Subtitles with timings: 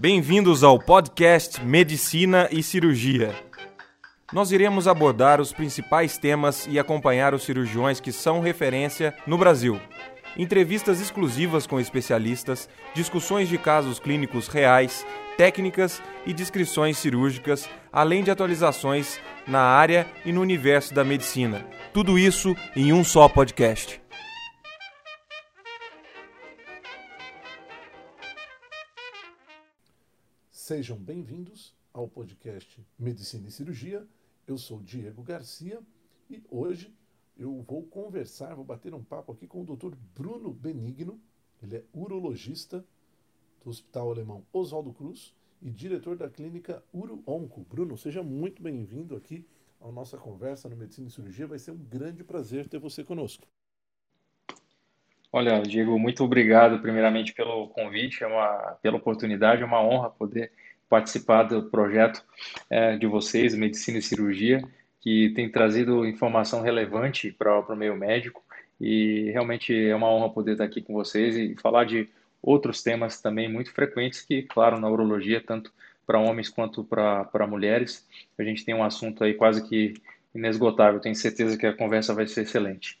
[0.00, 3.34] Bem-vindos ao podcast Medicina e Cirurgia.
[4.32, 9.80] Nós iremos abordar os principais temas e acompanhar os cirurgiões que são referência no Brasil.
[10.36, 15.04] Entrevistas exclusivas com especialistas, discussões de casos clínicos reais,
[15.36, 21.66] técnicas e descrições cirúrgicas, além de atualizações na área e no universo da medicina.
[21.92, 24.00] Tudo isso em um só podcast.
[30.68, 34.06] Sejam bem-vindos ao podcast Medicina e Cirurgia.
[34.46, 35.80] Eu sou Diego Garcia
[36.28, 36.94] e hoje
[37.38, 39.96] eu vou conversar, vou bater um papo aqui com o Dr.
[40.14, 41.18] Bruno Benigno.
[41.62, 42.84] Ele é urologista
[43.64, 47.62] do Hospital Alemão Oswaldo Cruz e diretor da clínica Uro Onco.
[47.62, 49.46] Bruno, seja muito bem-vindo aqui
[49.80, 51.46] à nossa conversa no Medicina e Cirurgia.
[51.46, 53.48] Vai ser um grande prazer ter você conosco.
[55.30, 60.50] Olha, Diego, muito obrigado primeiramente pelo convite, é uma, pela oportunidade, é uma honra poder
[60.88, 62.24] participar do projeto
[62.70, 64.62] é, de vocês, Medicina e Cirurgia,
[65.00, 68.42] que tem trazido informação relevante para o meio médico
[68.80, 72.08] e realmente é uma honra poder estar aqui com vocês e falar de
[72.42, 75.72] outros temas também muito frequentes que, claro, na urologia, tanto
[76.06, 78.08] para homens quanto para mulheres,
[78.38, 79.92] a gente tem um assunto aí quase que
[80.34, 81.00] inesgotável.
[81.00, 82.98] Tenho certeza que a conversa vai ser excelente.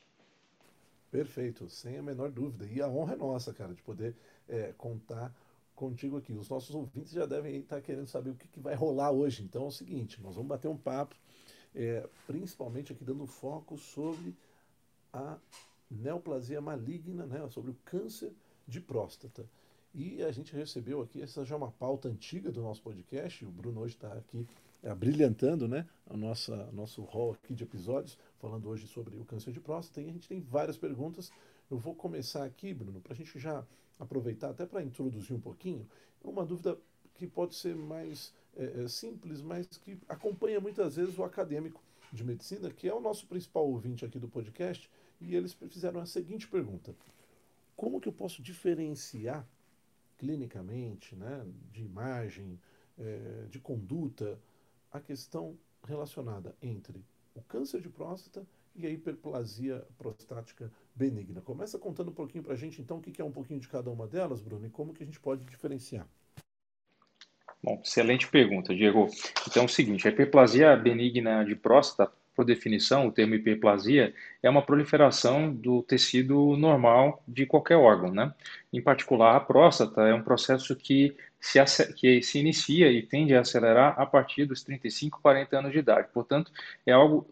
[1.10, 2.66] Perfeito, sem a menor dúvida.
[2.66, 4.14] E a honra é nossa, cara, de poder
[4.48, 5.34] é, contar
[5.74, 6.32] contigo aqui.
[6.32, 9.42] Os nossos ouvintes já devem estar querendo saber o que, que vai rolar hoje.
[9.42, 11.14] Então é o seguinte, nós vamos bater um papo,
[11.74, 14.36] é, principalmente aqui dando foco sobre
[15.12, 15.38] a
[15.90, 18.32] neoplasia maligna, né, sobre o câncer
[18.66, 19.48] de próstata.
[19.94, 23.50] E a gente recebeu aqui, essa já é uma pauta antiga do nosso podcast, o
[23.50, 24.46] Bruno hoje está aqui
[24.82, 29.52] é, brilhantando né, a nossa, nosso hall aqui de episódios, falando hoje sobre o câncer
[29.52, 30.00] de próstata.
[30.00, 31.30] E a gente tem várias perguntas.
[31.70, 33.64] Eu vou começar aqui, Bruno, para a gente já
[33.98, 35.86] aproveitar até para introduzir um pouquinho,
[36.22, 36.78] uma dúvida
[37.14, 41.82] que pode ser mais é, é, simples, mas que acompanha muitas vezes o acadêmico
[42.12, 44.88] de medicina, que é o nosso principal ouvinte aqui do podcast,
[45.20, 46.94] e eles fizeram a seguinte pergunta:
[47.76, 49.46] Como que eu posso diferenciar
[50.16, 52.58] clinicamente, né, de imagem,
[52.98, 54.38] é, de conduta,
[54.92, 55.56] a questão
[55.86, 57.04] relacionada entre
[57.38, 61.40] o câncer de próstata e a hiperplasia prostática benigna.
[61.40, 63.90] Começa contando um pouquinho para a gente, então, o que é um pouquinho de cada
[63.90, 66.06] uma delas, Bruno, e como que a gente pode diferenciar.
[67.62, 69.08] Bom, excelente pergunta, Diego.
[69.48, 74.48] Então é o seguinte, a hiperplasia benigna de próstata, por definição, o termo hiperplasia é
[74.48, 78.32] uma proliferação do tecido normal de qualquer órgão, né?
[78.72, 81.58] Em particular, a próstata é um processo que se,
[81.94, 86.06] que se inicia e tende a acelerar a partir dos 35, 40 anos de idade.
[86.14, 86.52] Portanto,
[86.86, 87.26] é algo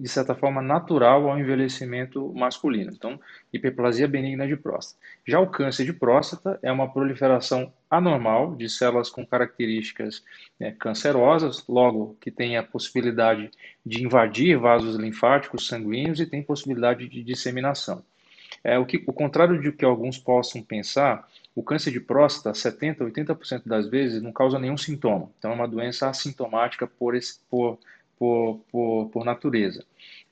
[0.00, 2.90] de certa forma, natural ao envelhecimento masculino.
[2.90, 3.20] Então,
[3.52, 4.98] hiperplasia benigna de próstata.
[5.26, 10.24] Já o câncer de próstata é uma proliferação anormal de células com características
[10.58, 13.50] né, cancerosas, logo que tem a possibilidade
[13.84, 18.02] de invadir vasos linfáticos sanguíneos e tem possibilidade de disseminação.
[18.64, 22.98] É, o, que, o contrário de que alguns possam pensar, o câncer de próstata, 70%,
[22.98, 25.30] 80% das vezes, não causa nenhum sintoma.
[25.38, 27.14] Então, é uma doença assintomática por,
[27.50, 27.78] por
[28.20, 29.82] por, por, por natureza.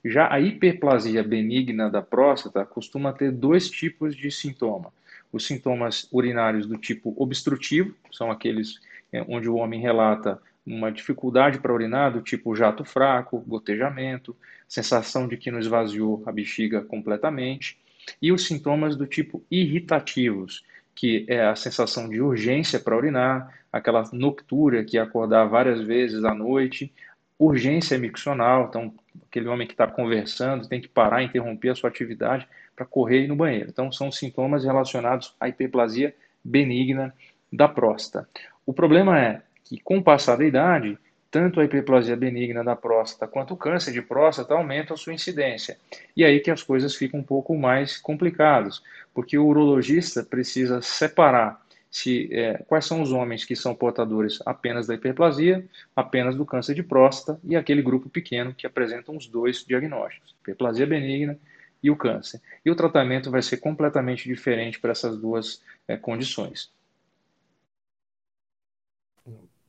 [0.05, 4.93] Já a hiperplasia benigna da próstata costuma ter dois tipos de sintoma.
[5.31, 8.75] Os sintomas urinários do tipo obstrutivo, são aqueles
[9.11, 14.35] é, onde o homem relata uma dificuldade para urinar, do tipo jato fraco, gotejamento,
[14.67, 17.75] sensação de que não esvaziou a bexiga completamente,
[18.21, 20.63] e os sintomas do tipo irritativos,
[20.93, 26.23] que é a sensação de urgência para urinar, aquela noctúria que é acordar várias vezes
[26.23, 26.91] à noite,
[27.39, 28.93] urgência miccional, então
[29.27, 32.45] aquele homem que está conversando tem que parar, interromper a sua atividade
[32.75, 33.69] para correr e ir no banheiro.
[33.69, 36.13] Então são sintomas relacionados à hiperplasia
[36.43, 37.13] benigna
[37.51, 38.27] da próstata.
[38.65, 40.97] O problema é que, com o passar da idade,
[41.31, 45.77] tanto a hiperplasia benigna da próstata quanto o câncer de próstata aumentam sua incidência.
[46.17, 48.81] E aí que as coisas ficam um pouco mais complicadas,
[49.13, 54.85] porque o urologista precisa separar se é, quais são os homens que são portadores apenas
[54.85, 59.65] da hiperplasia, apenas do câncer de próstata e aquele grupo pequeno que apresentam os dois
[59.65, 61.37] diagnósticos, hiperplasia benigna
[61.81, 62.41] e o câncer.
[62.63, 66.71] E o tratamento vai ser completamente diferente para essas duas é, condições.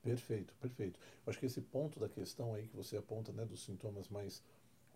[0.03, 0.99] Perfeito, perfeito.
[1.27, 4.43] Acho que esse ponto da questão aí que você aponta, né, dos sintomas mais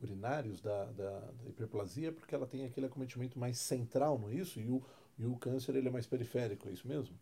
[0.02, 4.60] urinários da, da, da hiperplasia, porque ela tem aquele acometimento mais central, não é isso?
[4.60, 4.82] E o,
[5.18, 7.14] e o câncer ele é mais periférico, é isso mesmo?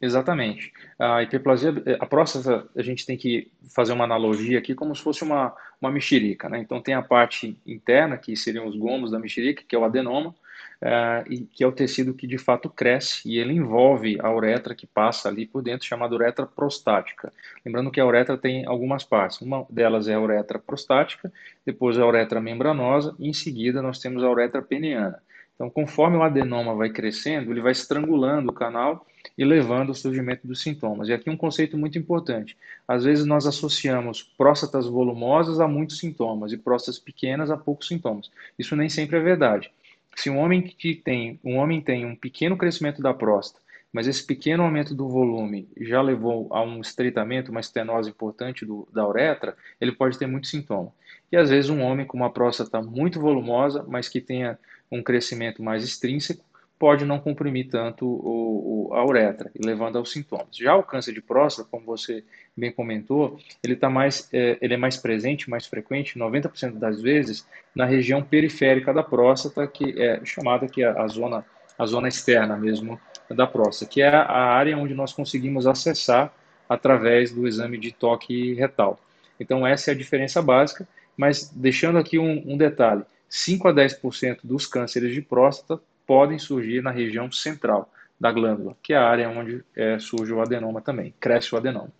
[0.00, 0.72] Exatamente.
[0.98, 5.22] A hiperplasia, a próstata, a gente tem que fazer uma analogia aqui como se fosse
[5.22, 6.58] uma, uma mexerica, né?
[6.58, 10.30] Então tem a parte interna, que seriam os gomos da mexerica, que é o adenoma,
[10.30, 14.74] uh, e que é o tecido que de fato cresce e ele envolve a uretra
[14.74, 17.30] que passa ali por dentro, chamada uretra prostática.
[17.64, 19.42] Lembrando que a uretra tem algumas partes.
[19.42, 21.30] Uma delas é a uretra prostática,
[21.64, 25.20] depois a uretra membranosa e em seguida nós temos a uretra peniana.
[25.60, 30.46] Então, conforme o adenoma vai crescendo, ele vai estrangulando o canal e levando ao surgimento
[30.46, 31.06] dos sintomas.
[31.06, 32.56] E aqui um conceito muito importante.
[32.88, 38.30] Às vezes nós associamos próstatas volumosas a muitos sintomas e próstatas pequenas a poucos sintomas.
[38.58, 39.70] Isso nem sempre é verdade.
[40.16, 43.60] Se um homem que tem, um homem tem um pequeno crescimento da próstata,
[43.92, 48.88] mas esse pequeno aumento do volume já levou a um estreitamento, uma estenose importante do,
[48.94, 50.90] da uretra, ele pode ter muito sintoma.
[51.30, 54.58] E às vezes um homem com uma próstata muito volumosa, mas que tenha
[54.90, 56.44] um crescimento mais extrínseco,
[56.80, 60.56] pode não comprimir tanto o, o, a uretra, levando aos sintomas.
[60.56, 62.24] Já o câncer de próstata, como você
[62.56, 67.46] bem comentou, ele, tá mais, é, ele é mais presente, mais frequente, 90% das vezes,
[67.74, 71.44] na região periférica da próstata, que é chamada que é a zona,
[71.78, 72.98] a zona externa mesmo
[73.28, 76.32] da próstata, que é a área onde nós conseguimos acessar
[76.66, 78.98] através do exame de toque retal.
[79.38, 84.40] Então, essa é a diferença básica, mas deixando aqui um, um detalhe: 5 a 10%
[84.42, 87.88] dos cânceres de próstata podem surgir na região central
[88.18, 91.92] da glândula, que é a área onde é, surge o adenoma também, cresce o adenoma.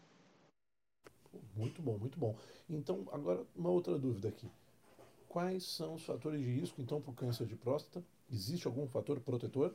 [1.56, 2.36] Muito bom, muito bom.
[2.68, 4.48] Então, agora uma outra dúvida aqui.
[5.28, 8.04] Quais são os fatores de risco, então, para o câncer de próstata?
[8.30, 9.72] Existe algum fator protetor?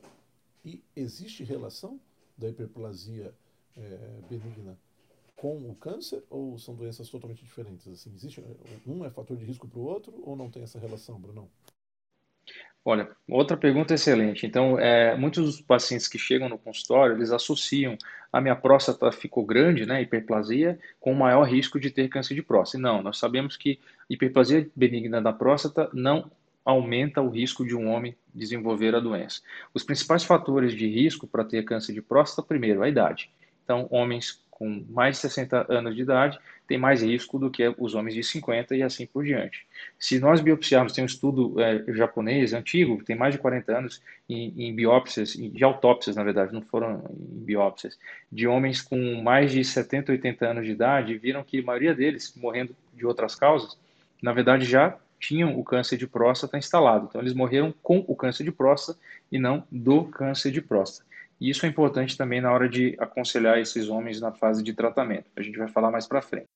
[0.62, 1.98] E existe relação
[2.36, 3.32] da hiperplasia
[3.74, 3.98] é,
[4.28, 4.76] benigna
[5.36, 7.86] com o câncer ou são doenças totalmente diferentes?
[7.86, 8.42] Assim, existe
[8.86, 11.48] um é fator de risco para o outro ou não tem essa relação, Bruno?
[12.88, 14.46] Olha, outra pergunta excelente.
[14.46, 17.98] Então, é, muitos dos pacientes que chegam no consultório, eles associam
[18.32, 22.80] a minha próstata ficou grande, né, hiperplasia, com maior risco de ter câncer de próstata.
[22.80, 26.30] Não, nós sabemos que hiperplasia benigna da próstata não
[26.64, 29.40] aumenta o risco de um homem desenvolver a doença.
[29.74, 33.30] Os principais fatores de risco para ter câncer de próstata, primeiro, a idade.
[33.64, 37.94] Então, homens com mais de 60 anos de idade têm mais risco do que os
[37.94, 39.66] homens de 50 e assim por diante.
[39.98, 44.54] Se nós biopsiarmos, tem um estudo é, japonês antigo, tem mais de 40 anos, em,
[44.56, 47.98] em biópsias, de autópsias, na verdade, não foram em biópsias,
[48.32, 52.32] de homens com mais de 70, 80 anos de idade, viram que a maioria deles,
[52.34, 53.78] morrendo de outras causas,
[54.22, 57.06] na verdade já tinham o câncer de próstata instalado.
[57.08, 58.98] Então, eles morreram com o câncer de próstata
[59.30, 61.05] e não do câncer de próstata.
[61.40, 65.30] E isso é importante também na hora de aconselhar esses homens na fase de tratamento.
[65.36, 66.46] A gente vai falar mais para frente.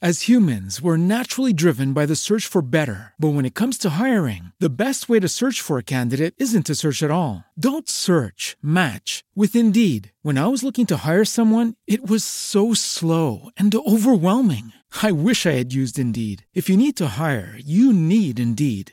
[0.00, 3.14] As humans, we're naturally driven by the search for better.
[3.18, 6.66] But when it comes to hiring, the best way to search for a candidate isn't
[6.66, 7.44] to search at all.
[7.58, 10.12] Don't search, match with Indeed.
[10.22, 14.72] When I was looking to hire someone, it was so slow and overwhelming.
[15.02, 16.46] I wish I had used Indeed.
[16.54, 18.92] If you need to hire, you need Indeed.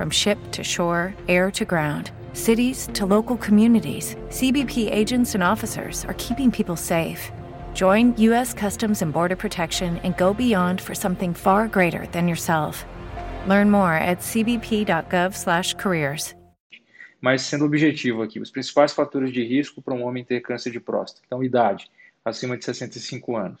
[0.00, 4.16] from ship to shore, air to ground, cities to local communities.
[4.30, 7.30] CBP agents and officers are keeping people safe.
[7.74, 8.54] Join U.S.
[8.54, 12.86] Customs and Border Protection and go beyond for something far greater than yourself.
[13.46, 16.34] Learn more at cbp.gov/careers.
[17.20, 20.80] Mas sendo objetivo aqui, os principais fatores de risco para um homem ter câncer de
[20.80, 21.20] próstata.
[21.26, 21.90] Então, idade,
[22.24, 23.60] acima de 65 anos.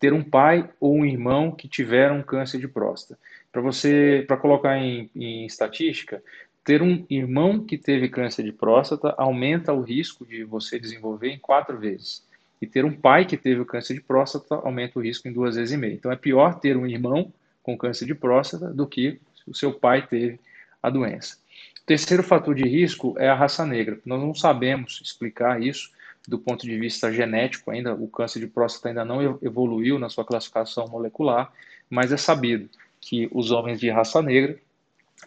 [0.00, 3.20] Ter um pai ou um irmão que tiveram câncer de próstata.
[3.54, 6.20] Para você, para colocar em, em estatística,
[6.64, 11.38] ter um irmão que teve câncer de próstata aumenta o risco de você desenvolver em
[11.38, 12.24] quatro vezes.
[12.60, 15.54] E ter um pai que teve o câncer de próstata aumenta o risco em duas
[15.54, 15.92] vezes e meia.
[15.94, 17.32] Então é pior ter um irmão
[17.62, 20.40] com câncer de próstata do que o seu pai teve
[20.82, 21.36] a doença.
[21.80, 24.00] O terceiro fator de risco é a raça negra.
[24.04, 25.92] Nós não sabemos explicar isso
[26.26, 30.24] do ponto de vista genético, ainda o câncer de próstata ainda não evoluiu na sua
[30.24, 31.52] classificação molecular,
[31.88, 32.68] mas é sabido
[33.04, 34.58] que os homens de raça negra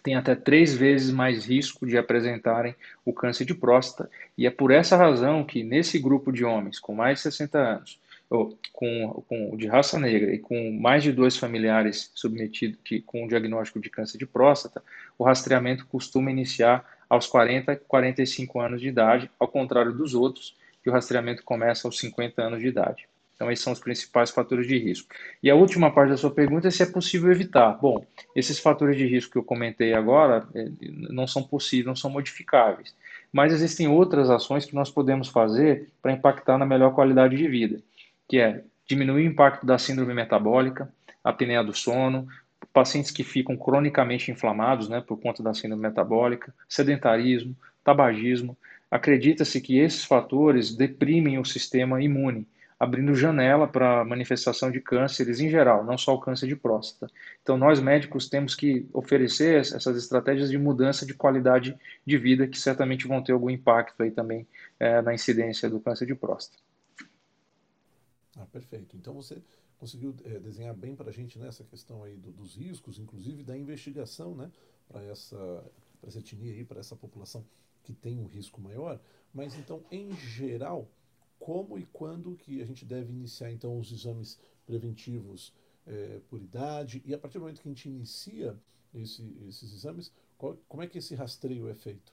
[0.02, 4.70] têm até três vezes mais risco de apresentarem o câncer de próstata, e é por
[4.70, 9.56] essa razão que nesse grupo de homens com mais de 60 anos, ou com, com
[9.56, 13.88] de raça negra e com mais de dois familiares submetidos que, com o diagnóstico de
[13.88, 14.82] câncer de próstata,
[15.16, 20.90] o rastreamento costuma iniciar aos 40, 45 anos de idade, ao contrário dos outros, que
[20.90, 23.08] o rastreamento começa aos 50 anos de idade.
[23.38, 25.14] Então, esses são os principais fatores de risco.
[25.40, 27.78] E a última parte da sua pergunta é se é possível evitar.
[27.80, 28.04] Bom,
[28.34, 30.68] esses fatores de risco que eu comentei agora eh,
[31.08, 32.92] não são possíveis, não são modificáveis.
[33.32, 37.80] Mas existem outras ações que nós podemos fazer para impactar na melhor qualidade de vida,
[38.28, 40.92] que é diminuir o impacto da síndrome metabólica,
[41.22, 42.26] apneia do sono,
[42.72, 47.54] pacientes que ficam cronicamente inflamados né, por conta da síndrome metabólica, sedentarismo,
[47.84, 48.58] tabagismo.
[48.90, 52.44] Acredita-se que esses fatores deprimem o sistema imune
[52.78, 57.12] abrindo janela para manifestação de cânceres em geral, não só o câncer de próstata.
[57.42, 62.58] Então, nós médicos temos que oferecer essas estratégias de mudança de qualidade de vida que
[62.58, 64.46] certamente vão ter algum impacto aí também
[64.78, 66.62] é, na incidência do câncer de próstata.
[68.36, 68.96] Ah, perfeito.
[68.96, 69.42] Então, você
[69.78, 73.42] conseguiu é, desenhar bem para a gente nessa né, questão aí do, dos riscos, inclusive
[73.42, 74.50] da investigação, né,
[74.88, 75.64] para essa,
[76.06, 77.44] essa etnia aí, para essa população
[77.82, 79.00] que tem um risco maior.
[79.34, 80.88] Mas então, em geral,
[81.38, 85.52] como e quando que a gente deve iniciar então os exames preventivos
[85.86, 88.56] é, por idade e a partir do momento que a gente inicia
[88.94, 92.12] esse, esses exames, qual, como é que esse rastreio é feito?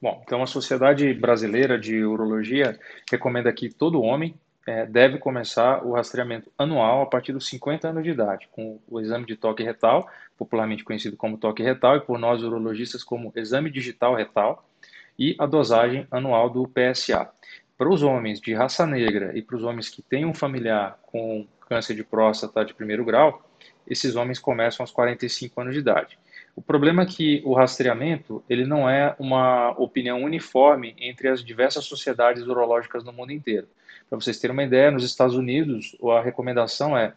[0.00, 2.78] Bom, então a Sociedade Brasileira de Urologia
[3.10, 8.04] recomenda que todo homem é, deve começar o rastreamento anual a partir dos 50 anos
[8.04, 12.18] de idade, com o exame de toque retal, popularmente conhecido como toque retal, e por
[12.18, 14.67] nós urologistas como exame digital retal,
[15.18, 17.28] e a dosagem anual do PSA.
[17.76, 21.46] Para os homens de raça negra e para os homens que têm um familiar com
[21.68, 23.42] câncer de próstata de primeiro grau,
[23.86, 26.18] esses homens começam aos 45 anos de idade.
[26.54, 31.84] O problema é que o rastreamento ele não é uma opinião uniforme entre as diversas
[31.84, 33.68] sociedades urológicas no mundo inteiro.
[34.08, 37.12] Para vocês terem uma ideia, nos Estados Unidos a recomendação é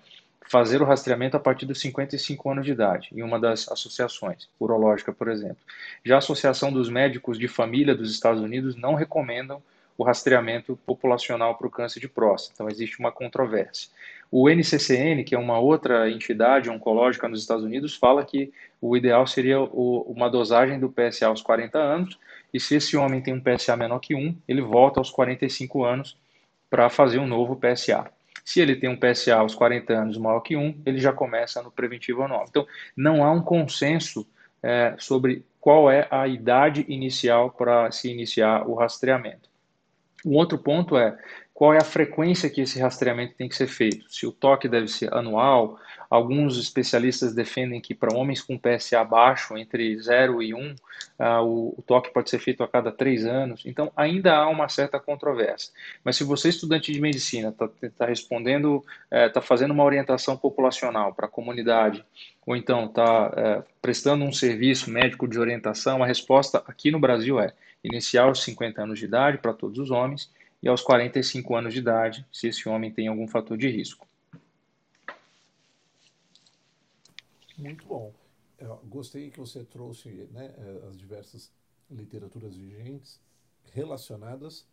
[0.48, 5.13] fazer o rastreamento a partir dos 55 anos de idade, em uma das associações, urológica,
[5.13, 5.57] por exemplo.
[6.03, 9.62] Já a Associação dos Médicos de Família dos Estados Unidos não recomendam
[9.98, 13.89] o rastreamento populacional para o câncer de próstata, então existe uma controvérsia.
[14.31, 19.27] O NCCN, que é uma outra entidade oncológica nos Estados Unidos, fala que o ideal
[19.27, 22.17] seria o, uma dosagem do PSA aos 40 anos,
[22.53, 26.17] e se esse homem tem um PSA menor que 1, ele volta aos 45 anos
[26.69, 28.10] para fazer um novo PSA.
[28.43, 31.71] Se ele tem um PSA aos 40 anos maior que 1, ele já começa no
[31.71, 32.45] preventivo anual.
[32.50, 34.27] Então, não há um consenso
[34.63, 39.50] é, sobre qual é a idade inicial para se iniciar o rastreamento.
[40.25, 41.17] Um outro ponto é
[41.61, 44.11] qual é a frequência que esse rastreamento tem que ser feito.
[44.11, 45.77] Se o toque deve ser anual,
[46.09, 50.73] alguns especialistas defendem que para homens com PSA baixo, entre 0 e 1, uh,
[51.43, 53.61] o, o, toque pode ser feito a cada 3 anos.
[53.63, 55.71] Então, ainda há uma certa controvérsia.
[56.03, 61.13] Mas se você, estudante de medicina, está tá respondendo, está é, fazendo uma orientação populacional
[61.13, 62.03] para a comunidade,
[62.43, 67.39] ou então está é, prestando um serviço médico de orientação, a resposta aqui no Brasil
[67.39, 67.53] é
[67.83, 70.27] iniciar aos 50 anos de idade para todos os homens
[70.61, 74.07] e aos 45 anos de idade, se esse homem tem algum fator de risco.
[77.57, 78.13] Muito bom.
[78.57, 81.51] Eu gostei que você trouxe né, eh, as diversas
[81.89, 83.19] literaturas vigentes
[83.71, 84.65] relacionadas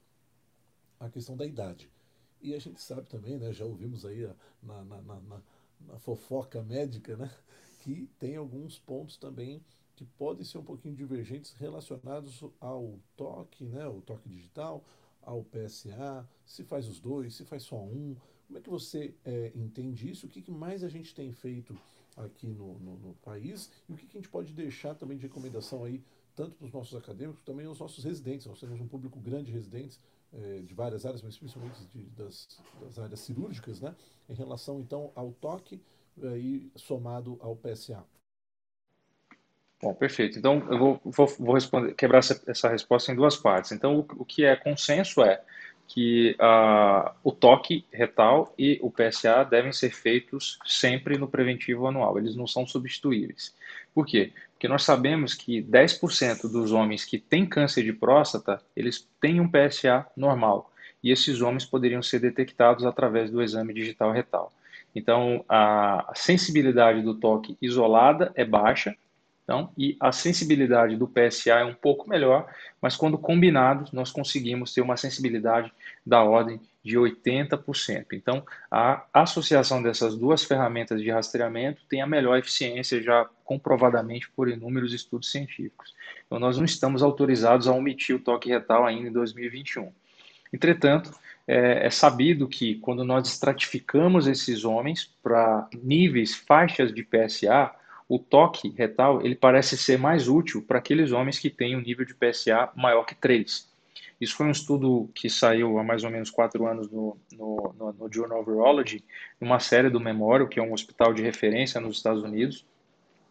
[1.00, 1.90] à questão da idade.
[2.40, 4.28] E a gente sabe também, né, já ouvimos aí
[4.62, 5.40] na, na, na,
[5.80, 7.30] na fofoca médica, né,
[7.80, 9.62] que tem alguns pontos também
[9.96, 14.84] que podem ser um pouquinho divergentes relacionados ao toque, né, o toque digital,
[15.28, 18.16] ao PSA, se faz os dois, se faz só um.
[18.46, 20.26] Como é que você é, entende isso?
[20.26, 21.78] O que, que, mais a gente tem feito
[22.16, 25.24] aqui no, no, no país e o que, que, a gente pode deixar também de
[25.24, 26.02] recomendação aí,
[26.34, 28.46] tanto para os nossos acadêmicos, também os nossos residentes.
[28.46, 30.00] Nós temos um público grande de residentes
[30.32, 32.48] é, de várias áreas, mas principalmente de, das,
[32.80, 33.94] das, áreas cirúrgicas, né?
[34.30, 35.78] Em relação então ao toque
[36.16, 38.04] e somado ao PSA.
[39.80, 40.38] Bom, perfeito.
[40.38, 43.70] Então, eu vou, vou, vou responder, quebrar essa, essa, resposta em duas partes.
[43.70, 45.40] Então, o, o que é consenso é
[45.86, 52.18] que uh, o toque retal e o PSA devem ser feitos sempre no preventivo anual.
[52.18, 53.54] Eles não são substituíveis.
[53.94, 54.32] Por quê?
[54.52, 59.48] Porque nós sabemos que 10% dos homens que têm câncer de próstata, eles têm um
[59.48, 60.70] PSA normal.
[61.02, 64.52] E esses homens poderiam ser detectados através do exame digital retal.
[64.94, 68.96] Então, a sensibilidade do toque isolada é baixa,
[69.48, 72.46] então, e a sensibilidade do PSA é um pouco melhor,
[72.82, 75.72] mas quando combinados, nós conseguimos ter uma sensibilidade
[76.04, 78.08] da ordem de 80%.
[78.12, 84.50] Então, a associação dessas duas ferramentas de rastreamento tem a melhor eficiência, já comprovadamente por
[84.50, 85.94] inúmeros estudos científicos.
[86.26, 89.90] Então, nós não estamos autorizados a omitir o toque retal ainda em 2021.
[90.52, 91.10] Entretanto,
[91.46, 97.72] é, é sabido que quando nós estratificamos esses homens para níveis, faixas de PSA,
[98.08, 102.06] o toque retal ele parece ser mais útil para aqueles homens que têm um nível
[102.06, 103.68] de PSA maior que 3.
[104.20, 107.92] Isso foi um estudo que saiu há mais ou menos quatro anos no, no, no,
[107.92, 109.04] no Journal of Urology,
[109.40, 112.66] numa série do Memorial, que é um hospital de referência nos Estados Unidos,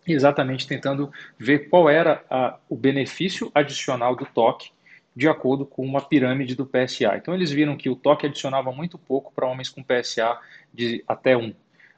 [0.08, 4.72] exatamente tentando ver qual era a, o benefício adicional do toque
[5.14, 7.18] de acordo com uma pirâmide do PSA.
[7.18, 10.40] Então eles viram que o toque adicionava muito pouco para homens com PSA
[10.72, 11.54] de até 1.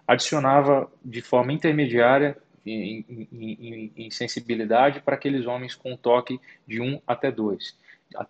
[0.07, 7.01] Adicionava de forma intermediária em, em, em, sensibilidade para aqueles homens com toque de 1
[7.07, 7.75] até 2,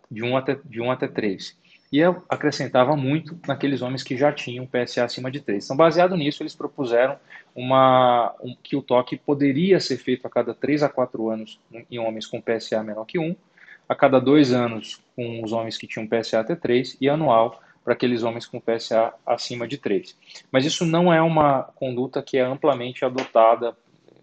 [0.09, 1.57] de 1 até, de 1 até 3.
[1.91, 5.63] E acrescentava muito naqueles homens que já tinham PSA acima de 3.
[5.63, 7.17] Então, baseado nisso, eles propuseram
[7.55, 11.59] uma, um, que o toque poderia ser feito a cada 3 a 4 anos
[11.89, 13.36] em homens com PSA menor que 1,
[13.88, 17.93] a cada 2 anos com os homens que tinham PSA até 3 e anual para
[17.93, 20.15] aqueles homens com PSA acima de 3.
[20.51, 23.75] Mas isso não é uma conduta que é amplamente adotada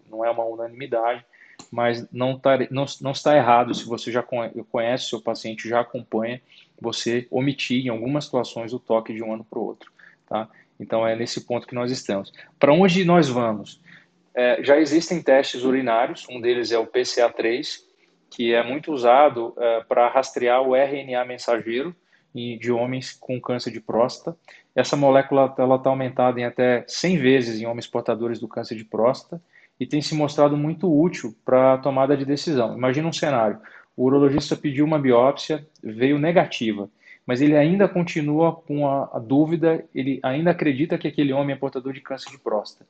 [0.09, 1.25] não é uma unanimidade,
[1.71, 5.81] mas não, tá, não, não está errado se você já conhece o seu paciente, já
[5.81, 6.41] acompanha,
[6.79, 9.91] você omitir em algumas situações o toque de um ano para o outro.
[10.27, 10.47] Tá?
[10.79, 12.31] Então é nesse ponto que nós estamos.
[12.59, 13.81] Para onde nós vamos?
[14.33, 17.81] É, já existem testes urinários, um deles é o PCA3,
[18.29, 21.95] que é muito usado é, para rastrear o RNA mensageiro
[22.35, 24.37] de homens com câncer de próstata.
[24.75, 29.41] Essa molécula está aumentada em até 100 vezes em homens portadores do câncer de próstata
[29.79, 32.75] e tem se mostrado muito útil para a tomada de decisão.
[32.77, 33.59] Imagina um cenário:
[33.95, 36.89] o urologista pediu uma biópsia, veio negativa,
[37.25, 41.59] mas ele ainda continua com a, a dúvida, ele ainda acredita que aquele homem é
[41.59, 42.85] portador de câncer de próstata.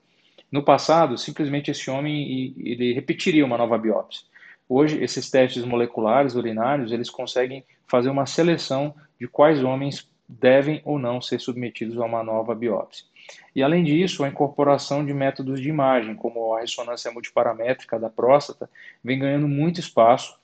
[0.51, 4.25] No passado, simplesmente esse homem ele repetiria uma nova biópsia.
[4.69, 10.99] Hoje, esses testes moleculares urinários, eles conseguem fazer uma seleção de quais homens devem ou
[10.99, 13.05] não ser submetidos a uma nova biópsia.
[13.55, 18.69] E além disso, a incorporação de métodos de imagem, como a ressonância multiparamétrica da próstata,
[19.03, 20.37] vem ganhando muito espaço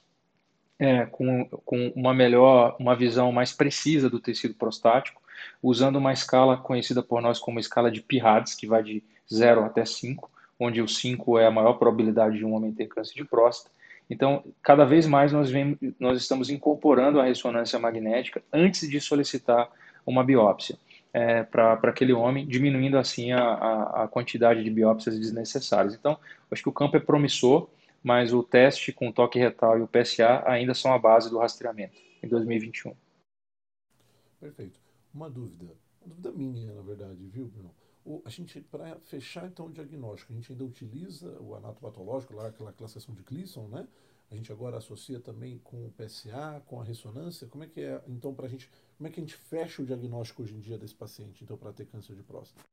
[0.80, 5.22] é, com, com uma melhor, uma visão mais precisa do tecido prostático,
[5.62, 9.86] usando uma escala conhecida por nós como escala de PIRADS, que vai de 0 até
[9.86, 13.74] 5, onde o 5 é a maior probabilidade de um homem ter câncer de próstata.
[14.10, 19.70] Então, cada vez mais nós, vem, nós estamos incorporando a ressonância magnética antes de solicitar
[20.06, 20.78] uma biópsia
[21.14, 25.94] é, para aquele homem, diminuindo assim a, a, a, quantidade de biópsias desnecessárias.
[25.94, 27.70] Então, acho que o campo é promissor,
[28.04, 31.96] mas o teste com toque retal e o PSA ainda são a base do rastreamento
[32.22, 32.96] em 2021.
[34.40, 34.80] Perfeito.
[35.14, 35.64] Uma dúvida,
[36.04, 37.72] uma dúvida minha, na verdade, viu, Bruno?
[38.04, 42.48] O, a gente, para fechar então o diagnóstico, a gente ainda utiliza o anatopatológico, lá
[42.48, 43.88] aquela classificação de Gleason, né?
[44.32, 47.48] A gente agora associa também com o PSA, com a ressonância.
[47.48, 49.86] Como é que é, então, para a gente, como é que a gente fecha o
[49.86, 52.66] diagnóstico hoje em dia desse paciente, então, para ter câncer de próstata?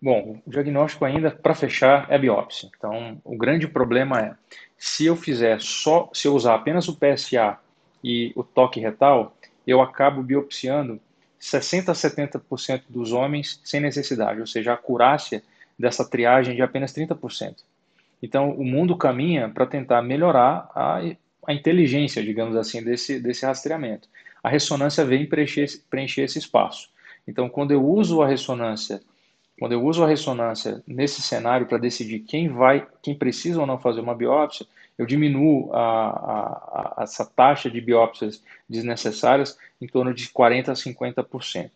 [0.00, 2.70] Bom, o diagnóstico ainda, para fechar, é biópsia.
[2.76, 4.36] Então, o grande problema é,
[4.76, 7.58] se eu fizer só, se eu usar apenas o PSA
[8.02, 9.34] e o toque retal,
[9.66, 11.00] eu acabo biopsiando
[11.38, 15.42] 60 a 70% dos homens sem necessidade, ou seja, a acurácia
[15.78, 17.56] dessa triagem de apenas 30%.
[18.24, 20.98] Então, o mundo caminha para tentar melhorar a,
[21.46, 24.08] a inteligência, digamos assim, desse, desse rastreamento.
[24.42, 26.88] A ressonância vem preencher, preencher esse espaço.
[27.28, 29.02] Então, quando eu uso a ressonância,
[29.60, 33.78] quando eu uso a ressonância nesse cenário para decidir quem vai, quem precisa ou não
[33.78, 34.64] fazer uma biópsia,
[34.96, 40.74] eu diminuo a, a, a, essa taxa de biópsias desnecessárias em torno de 40 a
[40.74, 41.70] 50%.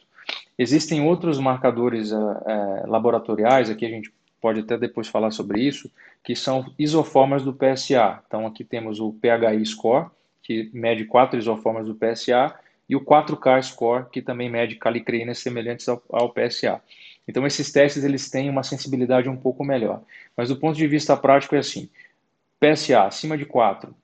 [0.58, 5.90] Existem outros marcadores é, laboratoriais, aqui a gente pode até depois falar sobre isso,
[6.22, 8.22] que são isoformas do PSA.
[8.26, 10.06] Então aqui temos o PHI score,
[10.42, 12.54] que mede quatro isoformas do PSA,
[12.88, 16.80] e o 4K Score, que também mede calicreínas semelhantes ao, ao PSA.
[17.26, 20.02] Então, esses testes eles têm uma sensibilidade um pouco melhor.
[20.34, 21.90] Mas do ponto de vista prático é assim,
[22.58, 23.94] PSA acima de 4,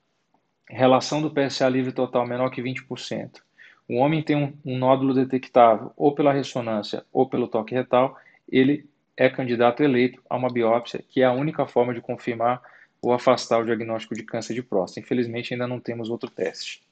[0.68, 3.40] relação do PSA livre total menor que 20%,
[3.88, 8.18] o homem tem um, um nódulo detectável ou pela ressonância ou pelo toque retal,
[8.48, 12.62] ele é candidato eleito a uma biópsia, que é a única forma de confirmar
[13.00, 15.00] ou afastar o diagnóstico de câncer de próstata.
[15.00, 16.82] Infelizmente, ainda não temos outro teste.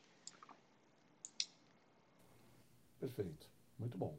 [3.01, 3.47] Perfeito.
[3.79, 4.15] Muito bom.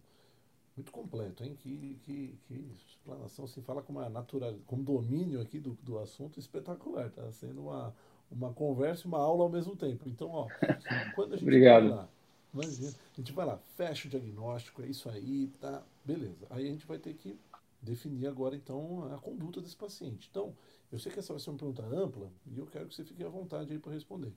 [0.75, 1.55] Muito completo, hein?
[1.59, 5.99] Que, que, que explanação, se assim, fala com uma natural, com domínio aqui do, do
[5.99, 7.07] assunto espetacular.
[7.07, 7.95] Está sendo uma,
[8.31, 10.09] uma conversa e uma aula ao mesmo tempo.
[10.09, 10.47] Então, ó,
[11.15, 11.89] quando a gente Obrigado.
[11.89, 12.09] vai lá,
[12.53, 16.47] imagina, a gente vai lá, fecha o diagnóstico, é isso aí, tá, beleza.
[16.49, 17.37] Aí a gente vai ter que
[17.83, 20.27] definir agora, então, a conduta desse paciente.
[20.31, 20.55] Então,
[20.91, 23.23] eu sei que essa vai ser uma pergunta ampla e eu quero que você fique
[23.23, 24.33] à vontade aí para responder.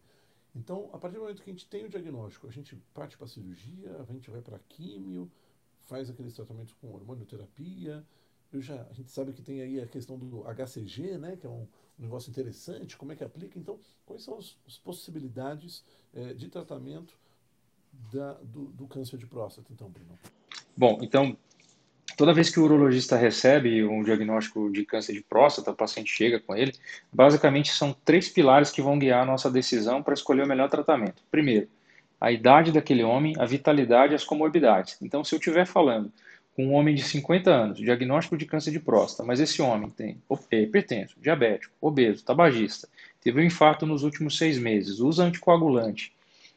[0.55, 3.27] Então, a partir do momento que a gente tem o diagnóstico, a gente parte para
[3.27, 5.31] a cirurgia, a gente vai para a químio,
[5.83, 8.05] faz aqueles tratamentos com hormonioterapia.
[8.53, 11.51] Eu já, a gente sabe que tem aí a questão do HCG, né, que é
[11.51, 13.59] um, um negócio interessante, como é que aplica.
[13.59, 17.19] Então, quais são as, as possibilidades é, de tratamento
[18.13, 20.19] da, do, do, câncer de próstata, então, Bruno?
[20.77, 21.37] Bom, então,
[22.17, 26.41] Toda vez que o urologista recebe um diagnóstico de câncer de próstata, o paciente chega
[26.41, 26.73] com ele,
[27.13, 31.23] basicamente são três pilares que vão guiar a nossa decisão para escolher o melhor tratamento.
[31.31, 31.69] Primeiro,
[32.19, 34.97] a idade daquele homem, a vitalidade e as comorbidades.
[35.03, 36.11] Então, se eu estiver falando
[36.55, 40.17] com um homem de 50 anos, diagnóstico de câncer de próstata, mas esse homem tem
[40.51, 42.89] é hipertenso, diabético, obeso, tabagista,
[43.21, 46.16] teve um infarto nos últimos seis meses, usa anticoagulante,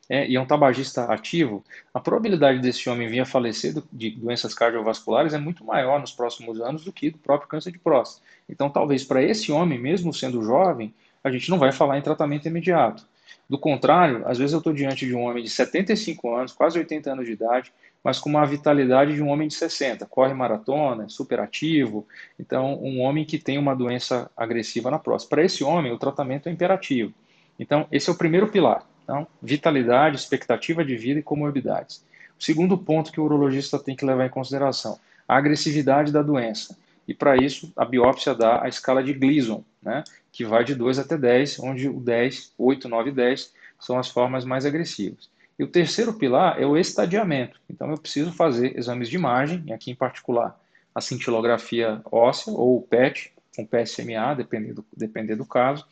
[0.09, 4.09] é, e é um tabagista ativo, a probabilidade desse homem vir a falecer do, de
[4.09, 8.25] doenças cardiovasculares é muito maior nos próximos anos do que do próprio câncer de próstata.
[8.49, 10.93] Então, talvez para esse homem, mesmo sendo jovem,
[11.23, 13.05] a gente não vai falar em tratamento imediato.
[13.47, 17.11] Do contrário, às vezes eu estou diante de um homem de 75 anos, quase 80
[17.11, 17.71] anos de idade,
[18.03, 22.07] mas com uma vitalidade de um homem de 60, corre maratona, é superativo,
[22.39, 25.35] então um homem que tem uma doença agressiva na próstata.
[25.35, 27.13] Para esse homem, o tratamento é imperativo.
[27.59, 28.87] Então, esse é o primeiro pilar.
[29.09, 32.05] Então, vitalidade, expectativa de vida e comorbidades.
[32.39, 36.77] O segundo ponto que o urologista tem que levar em consideração, a agressividade da doença.
[37.07, 40.99] E para isso, a biópsia dá a escala de Gleason, né, que vai de 2
[40.99, 45.27] até 10, onde o 10, 8, 9 e 10 são as formas mais agressivas.
[45.57, 47.59] E o terceiro pilar é o estadiamento.
[47.67, 50.55] Então, eu preciso fazer exames de imagem, e aqui em particular
[50.93, 55.83] a cintilografia óssea ou o PET, com PSMA, dependendo, dependendo do caso,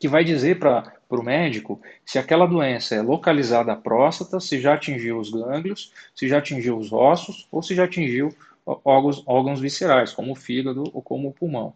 [0.00, 4.74] que vai dizer para o médico se aquela doença é localizada à próstata, se já
[4.74, 8.34] atingiu os gânglios, se já atingiu os ossos ou se já atingiu
[8.64, 11.74] órgãos, órgãos viscerais, como o fígado ou como o pulmão.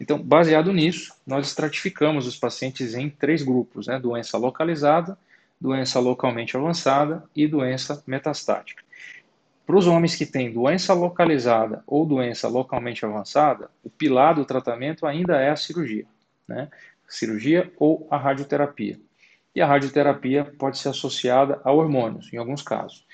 [0.00, 3.98] Então, baseado nisso, nós estratificamos os pacientes em três grupos: né?
[3.98, 5.18] doença localizada,
[5.60, 8.82] doença localmente avançada e doença metastática.
[9.66, 15.04] Para os homens que têm doença localizada ou doença localmente avançada, o pilar do tratamento
[15.04, 16.06] ainda é a cirurgia.
[16.48, 16.68] Né?
[17.08, 18.98] Cirurgia ou a radioterapia.
[19.54, 23.06] E a radioterapia pode ser associada a hormônios, em alguns casos.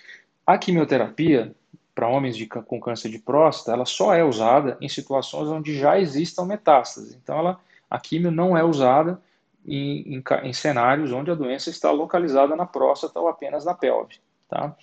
[0.46, 1.54] A quimioterapia,
[1.94, 6.00] para homens de, com câncer de próstata, ela só é usada em situações onde já
[6.00, 7.14] existam metástases.
[7.14, 9.20] Então, ela, a quimio não é usada
[9.64, 14.16] em, em, em cenários onde a doença está localizada na próstata ou apenas na pelve.
[14.48, 14.76] Tá?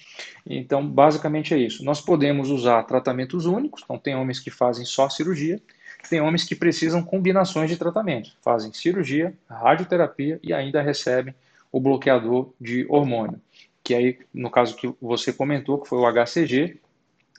[0.47, 1.83] Então, basicamente é isso.
[1.83, 5.61] Nós podemos usar tratamentos únicos, então tem homens que fazem só cirurgia,
[6.07, 11.33] tem homens que precisam combinações de tratamento, fazem cirurgia, radioterapia e ainda recebem
[11.71, 13.39] o bloqueador de hormônio,
[13.83, 16.79] que aí, no caso que você comentou, que foi o HCG,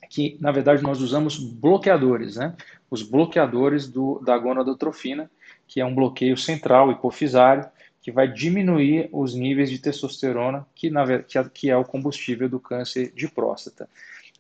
[0.09, 2.55] que na verdade nós usamos bloqueadores, né?
[2.91, 5.31] Os bloqueadores do, da gonadotrofina,
[5.67, 7.65] que é um bloqueio central hipofisário,
[8.03, 12.59] que vai diminuir os níveis de testosterona, que, na, que, que é o combustível do
[12.59, 13.89] câncer de próstata.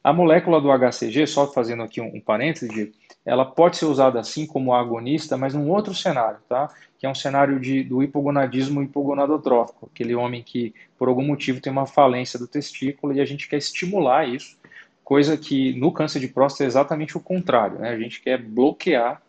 [0.02, 2.92] A molécula do HCG, só fazendo aqui um, um parêntese,
[3.24, 6.70] ela pode ser usada assim como agonista, mas num outro cenário, tá?
[6.98, 11.70] Que é um cenário de, do hipogonadismo hipogonadotrófico, aquele homem que, por algum motivo, tem
[11.70, 14.58] uma falência do testículo e a gente quer estimular isso,
[15.04, 17.90] coisa que no câncer de próstata é exatamente o contrário, né?
[17.90, 19.20] A gente quer bloquear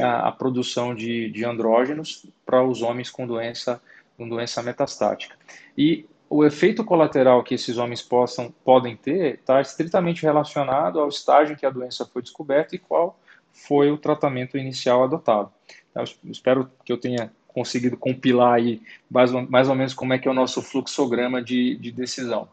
[0.00, 3.82] a, a produção de, de andrógenos para os homens com doença,
[4.16, 5.36] com doença metastática.
[5.76, 11.54] E o efeito colateral que esses homens possam, podem ter está estritamente relacionado ao estágio
[11.54, 13.18] em que a doença foi descoberta e qual
[13.52, 15.52] foi o tratamento inicial adotado.
[15.90, 20.28] Então, espero que eu tenha conseguido compilar aí mais, mais ou menos como é que
[20.28, 22.48] é o nosso fluxograma de, de decisão.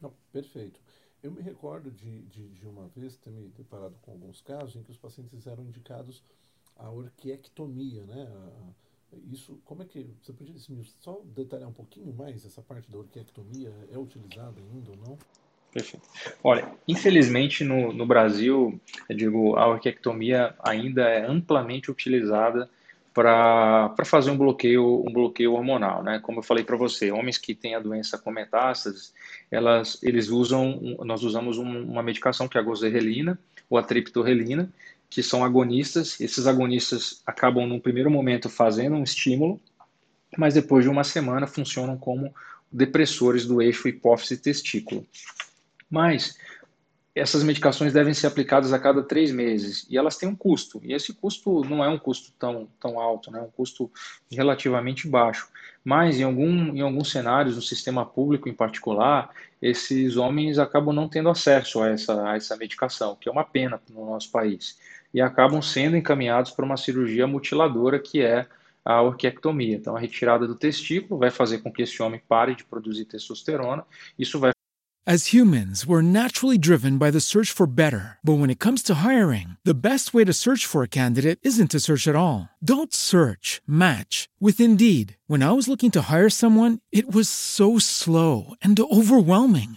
[0.00, 0.80] Não, perfeito.
[1.22, 4.82] Eu me recordo de, de, de, uma vez ter me deparado com alguns casos em
[4.82, 6.22] que os pacientes eram indicados
[6.76, 8.28] a orquiectomia, né?
[8.28, 8.84] A,
[9.30, 10.06] Isso, como é que.
[10.22, 10.54] Você podia
[11.00, 13.72] só detalhar um pouquinho mais essa parte da orquiectomia?
[13.90, 15.18] É utilizada ainda ou não?
[15.72, 16.06] Perfeito.
[16.42, 22.70] Olha, infelizmente no, no Brasil, eu digo, a orquiectomia ainda é amplamente utilizada
[23.12, 26.18] para fazer um bloqueio, um bloqueio hormonal, né?
[26.20, 29.14] Como eu falei para você, homens que têm a doença com metástases,
[29.50, 33.38] elas, eles usam, nós usamos um, uma medicação que é a gozerrelina
[33.70, 34.68] ou a triptorelina,
[35.08, 36.20] que são agonistas.
[36.20, 39.60] Esses agonistas acabam, num primeiro momento, fazendo um estímulo,
[40.36, 42.34] mas depois de uma semana funcionam como
[42.70, 45.06] depressores do eixo hipófise-testículo.
[45.88, 46.36] Mas
[47.14, 50.80] essas medicações devem ser aplicadas a cada três meses e elas têm um custo.
[50.82, 53.38] E esse custo não é um custo tão, tão alto, né?
[53.38, 53.88] é um custo
[54.30, 55.48] relativamente baixo.
[55.84, 59.30] Mas em, algum, em alguns cenários, no sistema público em particular,
[59.62, 63.80] esses homens acabam não tendo acesso a essa, a essa medicação, que é uma pena
[63.90, 64.76] no nosso país.
[65.14, 68.46] E acabam sendo encaminhados para uma cirurgia mutiladora, que é
[68.84, 69.76] a orquiectomia.
[69.76, 73.84] Então, a retirada do testículo vai fazer com que esse homem pare de produzir testosterona.
[74.18, 74.50] Isso vai
[75.06, 78.16] As humans, we're naturally driven by the search for better.
[78.24, 81.72] But when it comes to hiring, the best way to search for a candidate isn't
[81.72, 82.48] to search at all.
[82.64, 85.18] Don't search, match with Indeed.
[85.26, 89.76] When I was looking to hire someone, it was so slow and overwhelming.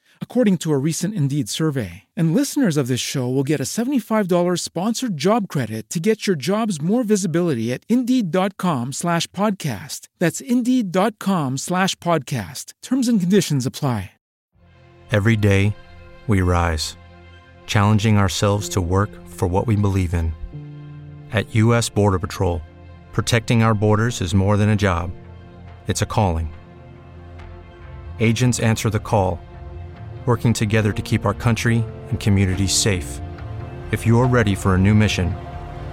[0.21, 2.03] according to a recent Indeed survey.
[2.15, 6.37] And listeners of this show will get a $75 sponsored job credit to get your
[6.37, 10.07] jobs more visibility at Indeed.com slash podcast.
[10.17, 12.71] That's Indeed.com slash podcast.
[12.81, 14.11] Terms and conditions apply.
[15.11, 15.75] Every day,
[16.27, 16.95] we rise,
[17.65, 20.33] challenging ourselves to work for what we believe in.
[21.33, 21.89] At U.S.
[21.89, 22.61] Border Patrol,
[23.11, 25.11] protecting our borders is more than a job,
[25.87, 26.53] it's a calling.
[28.21, 29.41] Agents answer the call,
[30.25, 33.19] working together to keep our country and communities safe.
[33.91, 35.35] If you're ready for a new mission,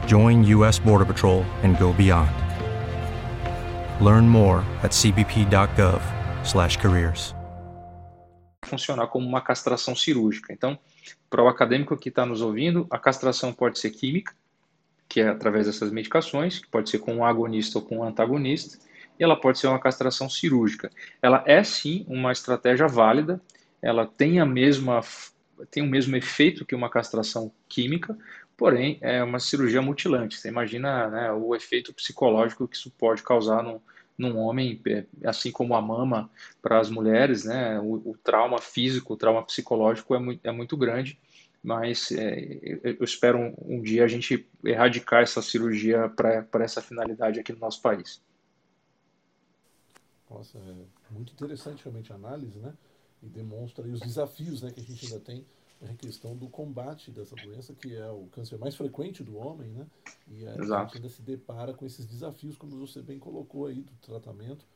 [0.07, 0.79] join U.S.
[0.79, 2.31] Border Patrol and go beyond.
[4.05, 7.35] Learn more at cbp.gov/careers.
[8.69, 10.53] funcionar como uma castração cirúrgica.
[10.53, 10.79] Então,
[11.29, 14.35] para o acadêmico que está nos ouvindo, a castração pode ser química,
[15.09, 18.79] que é através dessas medicações, que pode ser com um agonista ou com um antagonista,
[19.19, 20.91] e ela pode ser uma castração cirúrgica.
[21.21, 23.41] Ela é sim uma estratégia válida,
[23.83, 25.03] ela tem a mesma
[25.71, 28.17] tem o mesmo efeito que uma castração química,
[28.57, 30.37] porém é uma cirurgia mutilante.
[30.37, 33.83] Você imagina né, o efeito psicológico que isso pode causar no,
[34.19, 36.29] num homem, é, assim como a mama
[36.61, 37.79] para as mulheres, né?
[37.81, 41.19] O, o, trauma físico, o trauma psicológico é muito, é muito grande,
[41.63, 47.39] mas é, eu espero um, um, dia a gente erradicar essa cirurgia para essa finalidade
[47.39, 48.21] aqui no nosso país.
[50.29, 52.73] Nossa, é muito interessante realmente a análise, né?
[53.23, 55.45] E demonstra os desafios né, que a gente ainda tem
[55.83, 59.87] a questão do combate dessa doença, que é o câncer mais frequente do homem, né?
[60.29, 60.85] E a Exato.
[60.85, 64.67] gente ainda se depara com esses desafios, como você bem colocou aí, do tratamento,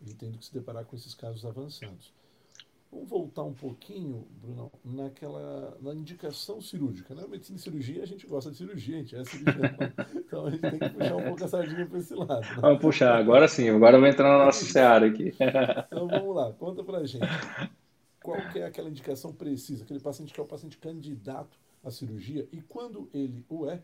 [0.00, 2.12] e tendo que se deparar com esses casos avançados.
[2.92, 7.14] Vamos voltar um pouquinho, Bruno, naquela na indicação cirúrgica.
[7.14, 7.28] Na né?
[7.28, 9.70] medicina e cirurgia, a gente gosta de cirurgia, a gente é cirurgião.
[10.16, 12.40] então a gente tem que puxar um pouco a sardinha para esse lado.
[12.40, 12.58] Né?
[12.60, 15.32] Vamos puxar, agora sim, agora vou entrar na nossa seara aqui.
[15.38, 17.24] então vamos lá, conta pra gente
[18.30, 22.46] qual que é aquela indicação precisa, aquele paciente que é o paciente candidato à cirurgia
[22.52, 23.82] e quando ele o é,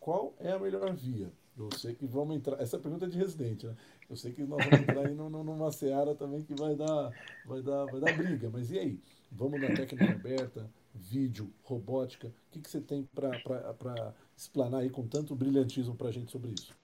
[0.00, 1.30] qual é a melhor via?
[1.56, 2.58] Eu sei que vamos entrar.
[2.58, 3.76] Essa pergunta é de residente, né?
[4.08, 7.12] Eu sei que nós vamos entrar aí numa seara também que vai dar,
[7.44, 8.48] vai dar, vai dar briga.
[8.50, 9.00] Mas e aí?
[9.30, 12.28] Vamos na técnica aberta, vídeo, robótica.
[12.28, 16.52] O que, que você tem para explanar aí com tanto brilhantismo para a gente sobre
[16.52, 16.74] isso?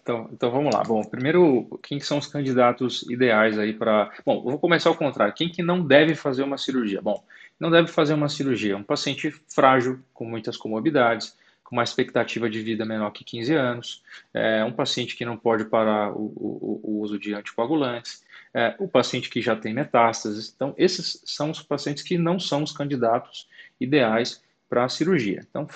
[0.00, 0.82] Então, então vamos lá.
[0.84, 4.12] Bom, primeiro, quem são os candidatos ideais aí para.
[4.24, 5.34] Bom, vou começar ao contrário.
[5.34, 7.02] Quem que não deve fazer uma cirurgia?
[7.02, 7.24] Bom,
[7.58, 8.76] não deve fazer uma cirurgia.
[8.76, 14.02] Um paciente frágil, com muitas comorbidades, com uma expectativa de vida menor que 15 anos,
[14.32, 18.86] é, um paciente que não pode parar o, o, o uso de anticoagulantes, é, o
[18.86, 20.52] paciente que já tem metástases.
[20.54, 23.48] Então, esses são os pacientes que não são os candidatos
[23.80, 25.44] ideais para a cirurgia.
[25.50, 25.66] Então,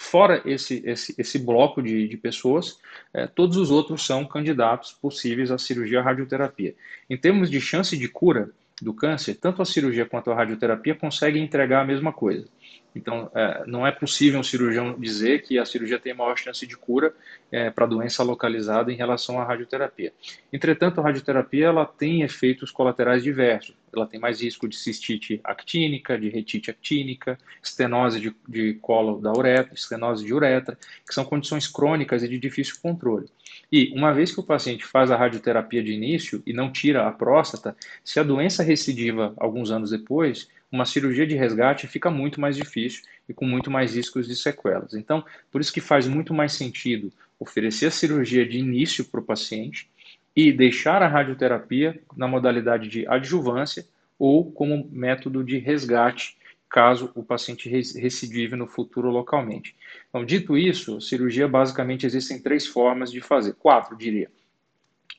[0.00, 2.78] Fora esse, esse, esse bloco de, de pessoas,
[3.12, 6.76] é, todos os outros são candidatos possíveis à cirurgia à radioterapia.
[7.10, 8.48] Em termos de chance de cura
[8.80, 12.46] do câncer, tanto a cirurgia quanto a radioterapia conseguem entregar a mesma coisa.
[12.94, 16.76] Então, é, não é possível um cirurgião dizer que a cirurgia tem maior chance de
[16.76, 17.14] cura
[17.50, 20.12] é, para doença localizada em relação à radioterapia.
[20.52, 23.76] Entretanto, a radioterapia ela tem efeitos colaterais diversos.
[23.94, 29.32] Ela tem mais risco de cistite actínica, de retite actínica, estenose de, de colo da
[29.32, 33.26] uretra, estenose de uretra, que são condições crônicas e de difícil controle.
[33.72, 37.12] E, uma vez que o paciente faz a radioterapia de início e não tira a
[37.12, 42.56] próstata, se a doença recidiva alguns anos depois, uma cirurgia de resgate fica muito mais
[42.56, 44.94] difícil e com muito mais riscos de sequelas.
[44.94, 49.24] Então, por isso que faz muito mais sentido oferecer a cirurgia de início para o
[49.24, 49.88] paciente
[50.36, 53.86] e deixar a radioterapia na modalidade de adjuvância
[54.18, 56.36] ou como método de resgate,
[56.68, 59.74] caso o paciente recidive no futuro localmente.
[60.08, 64.30] Então, dito isso, cirurgia basicamente existem três formas de fazer, quatro diria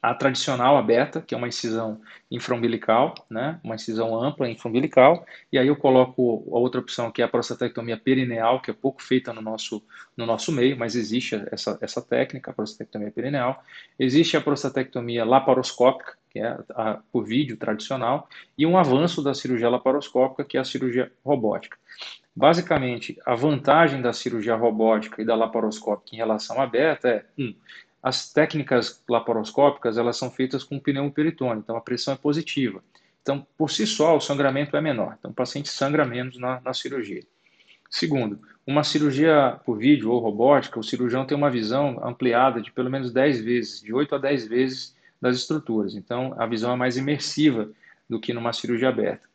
[0.02, 2.00] a tradicional aberta, que é uma incisão
[2.32, 3.60] infraumbilical, né?
[3.64, 7.98] uma incisão ampla infraumbilical, e aí eu coloco a outra opção, que é a prostatectomia
[7.98, 9.84] perineal, que é pouco feita no nosso,
[10.16, 13.62] no nosso meio, mas existe essa, essa técnica, a prostatectomia perineal.
[13.98, 19.34] Existe a prostatectomia laparoscópica, que é a, a, por vídeo tradicional, e um avanço da
[19.34, 21.78] cirurgia laparoscópica, que é a cirurgia robótica.
[22.34, 27.54] Basicamente, a vantagem da cirurgia robótica e da laparoscópica em relação à aberta é, um,
[28.02, 32.84] as técnicas laparoscópicas elas são feitas com pneu peritônio, então a pressão é positiva.
[33.22, 35.16] Então, por si só, o sangramento é menor.
[35.20, 37.24] Então, o paciente sangra menos na, na cirurgia.
[37.90, 42.90] Segundo, uma cirurgia por vídeo ou robótica, o cirurgião tem uma visão ampliada de pelo
[42.90, 45.96] menos 10 vezes, de 8 a 10 vezes das estruturas.
[45.96, 47.70] Então, a visão é mais imersiva
[48.10, 49.29] do que numa cirurgia aberta.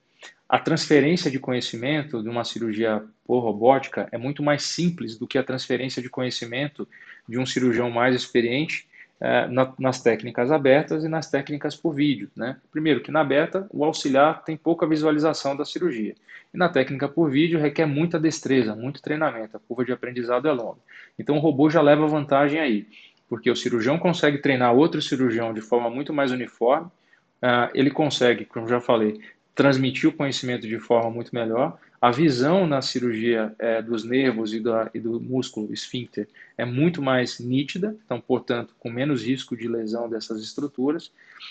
[0.49, 5.39] A transferência de conhecimento de uma cirurgia por robótica é muito mais simples do que
[5.39, 6.87] a transferência de conhecimento
[7.27, 8.87] de um cirurgião mais experiente
[9.21, 12.31] é, na, nas técnicas abertas e nas técnicas por vídeo.
[12.37, 12.59] Né?
[12.71, 16.15] Primeiro, que na aberta o auxiliar tem pouca visualização da cirurgia.
[16.53, 20.53] E na técnica por vídeo requer muita destreza, muito treinamento, a curva de aprendizado é
[20.53, 20.79] longa.
[21.19, 22.87] Então o robô já leva vantagem aí,
[23.29, 28.45] porque o cirurgião consegue treinar outro cirurgião de forma muito mais uniforme, uh, ele consegue,
[28.45, 29.21] como já falei,
[29.55, 34.63] transmitir o conhecimento de forma muito melhor, a visão na cirurgia é, dos nervos e,
[34.93, 40.07] e, do músculo esfíncter é muito mais nítida, então, portanto, com menos risco de lesão
[40.07, 41.11] dessas estruturas.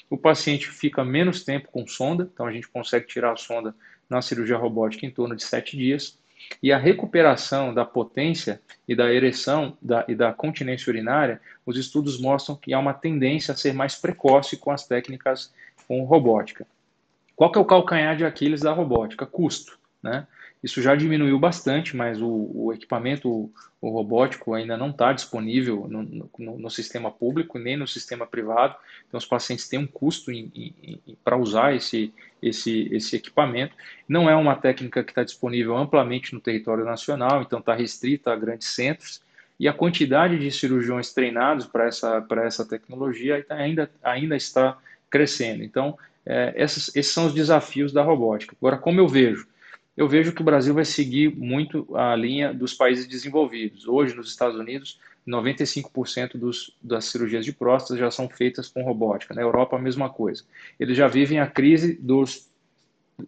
[0.10, 3.74] O paciente fica menos tempo com sonda, então a gente consegue tirar a sonda
[4.08, 6.20] na cirurgia robótica em torno de sete dias.
[6.62, 12.20] E a recuperação da potência e da ereção da, e da continência urinária, os estudos
[12.20, 15.52] mostram que há uma tendência a ser mais precoce com as técnicas
[15.88, 16.68] com robótica.
[17.36, 19.26] Qual que é o calcanhar de Aquiles da robótica?
[19.26, 19.78] Custo.
[20.02, 20.28] Né?
[20.64, 25.88] Isso já diminuiu bastante, mas o, o equipamento o, o robótico ainda não está disponível
[25.90, 28.76] no, no, no, sistema público nem no sistema privado.
[29.08, 30.32] Então, os pacientes têm um custo
[31.22, 33.76] para usar esse, esse, esse equipamento.
[34.08, 38.36] Não é uma técnica que está disponível amplamente no território nacional, então está restrita a
[38.36, 39.22] grandes centros.
[39.60, 44.78] E a quantidade de cirurgiões treinados para essa, essa tecnologia ainda, ainda está
[45.10, 45.62] crescendo.
[45.62, 48.56] Então, é, esses, são os desafios da robótica.
[48.60, 49.48] Agora, como eu vejo?
[49.96, 53.88] eu vejo que o Brasil vai seguir muito a linha dos países desenvolvidos.
[53.88, 59.34] Hoje, nos Estados Unidos, 95% dos, das cirurgias de próstata já são feitas com robótica.
[59.34, 60.44] Na Europa, a mesma coisa.
[60.80, 62.50] Eles já vivem a crise dos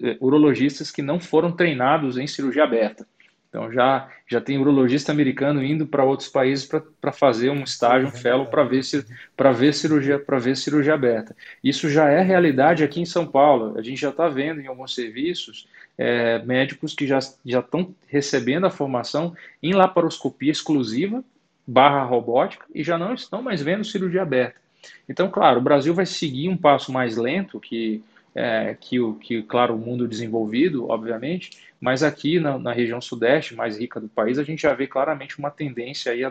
[0.02, 3.08] eh, urologistas que não foram treinados em cirurgia aberta.
[3.56, 8.12] Então já, já tem urologista americano indo para outros países para fazer um estágio, um
[8.12, 8.82] fellow, para ver,
[9.56, 11.34] ver, cirurgia, ver cirurgia aberta.
[11.64, 13.80] Isso já é realidade aqui em São Paulo.
[13.80, 18.70] A gente já está vendo em alguns serviços é, médicos que já estão recebendo a
[18.70, 21.24] formação em laparoscopia exclusiva
[21.66, 24.60] barra robótica e já não estão mais vendo cirurgia aberta.
[25.08, 28.04] Então, claro, o Brasil vai seguir um passo mais lento que
[28.36, 33.56] é, que, o, que, claro, o mundo desenvolvido, obviamente, mas aqui na, na, região sudeste,
[33.56, 36.22] mais rica do país, a gente já vê claramente uma tendência aí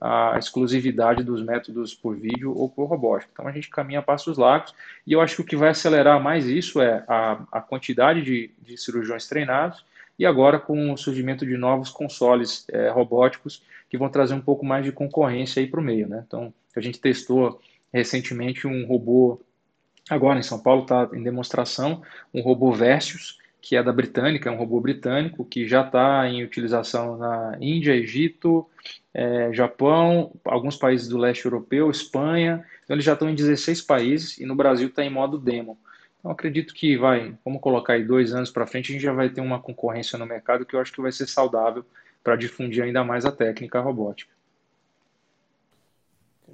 [0.00, 3.30] à, exclusividade dos métodos por vídeo ou por robótica.
[3.32, 4.74] Então a gente caminha passos largos
[5.06, 8.50] e eu acho que o que vai acelerar mais isso é a, a quantidade de,
[8.60, 9.84] de cirurgiões treinados
[10.18, 14.66] e agora com o surgimento de novos consoles é, robóticos que vão trazer um pouco
[14.66, 16.08] mais de concorrência aí para o meio.
[16.08, 16.24] Né?
[16.26, 17.60] Então a gente testou
[17.92, 19.40] recentemente um robô
[20.08, 24.52] Agora, em São Paulo, está em demonstração um robô Versus, que é da Britânica, é
[24.52, 28.66] um robô britânico que já está em utilização na Índia, Egito,
[29.12, 32.64] é, Japão, alguns países do leste europeu, Espanha.
[32.84, 35.78] Então, eles já estão em 16 países e no Brasil está em modo demo.
[36.18, 39.28] Então, acredito que vai, vamos colocar aí dois anos para frente, a gente já vai
[39.28, 41.84] ter uma concorrência no mercado que eu acho que vai ser saudável
[42.22, 44.32] para difundir ainda mais a técnica robótica.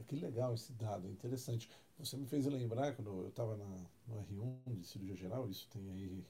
[0.09, 1.69] Que legal esse dado, interessante.
[1.99, 6.25] Você me fez lembrar quando eu estava no R1 de cirurgia geral, isso tem aí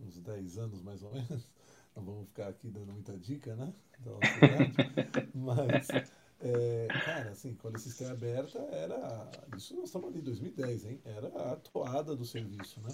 [0.00, 1.48] uns 10 anos mais ou menos,
[1.96, 3.72] não vamos ficar aqui dando muita dica, né?
[5.34, 5.88] Mas,
[6.40, 9.30] é, cara, assim, quando esse sistema aberta era.
[9.56, 11.00] Isso nós estamos ali em 2010, hein?
[11.04, 12.90] Era a toada do serviço, né?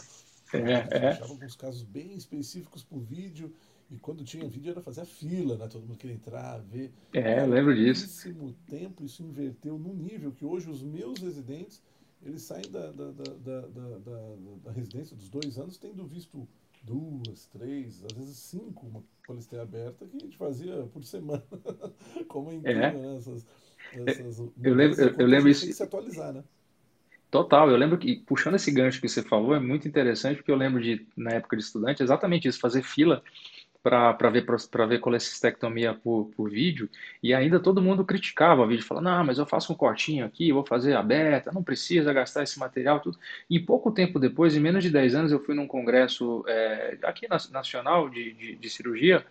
[0.53, 1.09] É, é.
[1.09, 3.55] Achava alguns casos bem específicos por vídeo.
[3.91, 5.67] E quando tinha vídeo era fazer a fila, né?
[5.67, 6.93] Todo mundo queria entrar, ver.
[7.13, 8.35] É, eu lembro disso.
[8.67, 11.83] Tempo isso inverteu num nível que hoje os meus residentes,
[12.23, 13.61] eles saem da, da, da, da,
[14.65, 16.47] da, residência dos dois anos tendo visto
[16.83, 21.43] duas, três, às vezes cinco, uma colesterol aberta que a gente fazia por semana.
[22.29, 22.93] Como é incrível, É.
[22.93, 23.17] né?
[23.17, 23.47] Essas,
[23.95, 26.45] essas Eu lembro- eu- eu lembro isso- Tem que se atualizar, né?
[27.31, 30.57] Total, eu lembro que, puxando esse gancho que você falou, é muito interessante, porque eu
[30.57, 33.23] lembro de, na época de estudante, exatamente isso, fazer fila
[33.83, 36.89] para ver, para ver colecistectomia por, por vídeo,
[37.23, 40.53] e ainda todo mundo criticava o vídeo, falando, não, mas eu faço um cortinho aqui,
[40.53, 43.19] vou fazer aberta, não precisa gastar esse material, tudo.
[43.49, 47.29] E pouco tempo depois, em menos de 10 anos, eu fui num congresso é, aqui
[47.29, 49.25] na- nacional de, de, de cirurgia,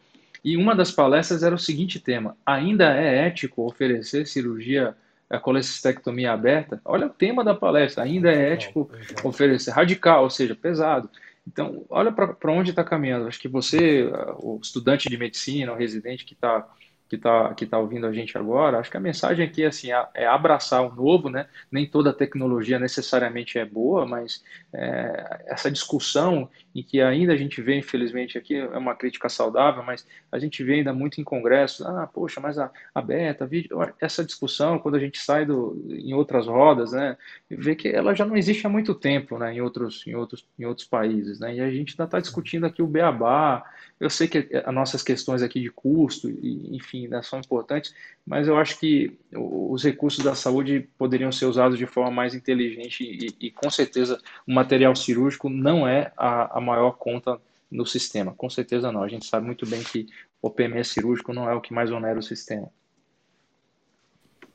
[0.44, 4.96] e uma das palestras era o seguinte tema, ainda é ético oferecer cirurgia,
[5.30, 6.80] a colecistectomia aberta?
[6.86, 8.90] Olha o tema da palestra, ainda é ético
[9.24, 11.10] oferecer radical, ou seja, pesado.
[11.48, 13.28] Então, olha para onde está caminhando.
[13.28, 16.68] Acho que você, o estudante de medicina, o residente que está
[17.10, 20.08] que tá, que tá ouvindo a gente agora, acho que a mensagem aqui assim, é
[20.14, 21.48] é abraçar o novo, né?
[21.72, 24.44] Nem toda tecnologia necessariamente é boa, mas
[24.74, 29.84] é, essa discussão em que ainda a gente vê, infelizmente, aqui é uma crítica saudável,
[29.84, 33.48] mas a gente vê ainda muito em congressos, ah, poxa, mas a, a beta, a
[33.48, 37.18] vídeo, essa discussão, quando a gente sai do, em outras rodas, né?
[37.50, 40.66] vê que ela já não existe há muito tempo, né, em outros, em outros, em
[40.66, 43.64] outros países, né, e a gente ainda está discutindo aqui o beabá.
[44.00, 47.94] Eu sei que as nossas questões aqui de custo, e, enfim, né, são importantes,
[48.26, 53.04] mas eu acho que os recursos da saúde poderiam ser usados de forma mais inteligente
[53.04, 57.40] e, e com certeza o material cirúrgico não é a, a maior conta
[57.70, 59.04] no sistema, com certeza não.
[59.04, 60.08] A gente sabe muito bem que
[60.42, 62.72] o PMS cirúrgico não é o que mais onera o sistema.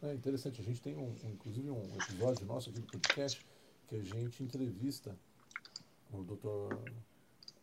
[0.03, 3.40] É interessante, a gente tem um, inclusive um episódio nosso aqui do podcast
[3.88, 5.16] que a gente entrevista
[6.12, 6.76] o Dr.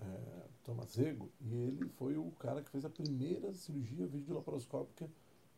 [0.02, 5.10] É, Tomazego e ele foi o cara que fez a primeira cirurgia videolaparoscópica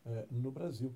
[0.04, 0.94] é, no Brasil.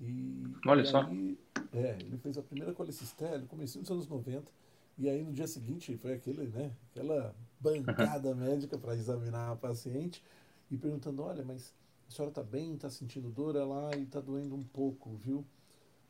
[0.00, 1.02] E, Olha e só.
[1.02, 1.38] aí,
[1.72, 4.50] é, ele fez a primeira colecistela no começo dos anos 90
[4.96, 10.22] e aí no dia seguinte foi aquele, né, aquela bancada médica para examinar a paciente
[10.70, 11.74] e perguntando, olha, mas
[12.08, 13.54] a senhora está bem, está sentindo dor?
[13.54, 15.44] Ela, ai, está doendo um pouco, viu?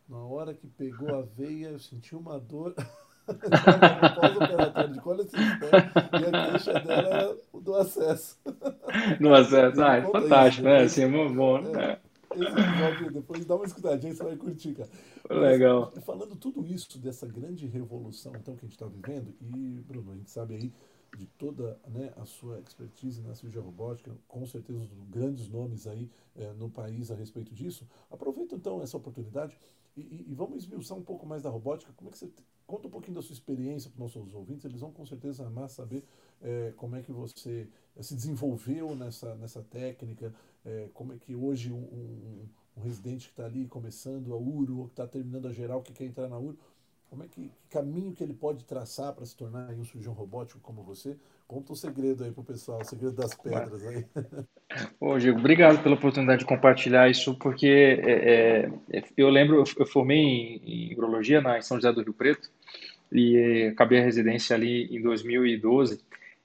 [0.09, 2.75] Na hora que pegou a veia, eu senti uma dor.
[3.35, 8.39] pós-operatório de e a queixa dela era o do acesso.
[9.21, 10.83] No acesso, ah, é fantástico, né?
[10.83, 11.99] Assim, é muito bom, né?
[12.31, 14.89] Esse episódio, depois dá uma escutadinha, você vai curtir, cara.
[15.31, 15.93] Legal.
[15.95, 20.13] Mas, falando tudo isso, dessa grande revolução então, que a gente está vivendo, e, Bruno,
[20.13, 20.73] a gente sabe aí
[21.17, 26.11] de toda né, a sua expertise na cirurgia robótica, com certeza os grandes nomes aí
[26.37, 27.89] eh, no país a respeito disso.
[28.11, 29.59] Aproveita então essa oportunidade
[29.97, 31.93] e, e- e vamos esmiuçar um pouco mais da robótica.
[31.97, 32.31] Como é que você
[32.69, 34.65] conta um pouquinho da sua experiência para os nossos ouvintes?
[34.67, 36.05] Eles vão com certeza amar saber
[36.43, 37.67] eh, como é que você
[37.97, 40.33] eh, se desenvolveu nessa, nessa técnica,
[40.67, 44.79] eh, como é que hoje um, um- um residente que está ali começando a URO,
[44.81, 46.59] ou que está terminando a geral, que quer entrar na URO,
[47.11, 50.61] como é que, que caminho que ele pode traçar para se tornar um cirurgião robótico
[50.61, 51.17] como você?
[51.49, 54.07] Conta o segredo aí pro pessoal, o segredo das pedras aí.
[55.01, 60.19] Ô, Diego, obrigado pela oportunidade de compartilhar isso, porque é, é, eu lembro, eu formei
[60.19, 62.51] em, em urologia na em São José do Rio Preto
[63.13, 66.01] e acabei a residência ali em 2012.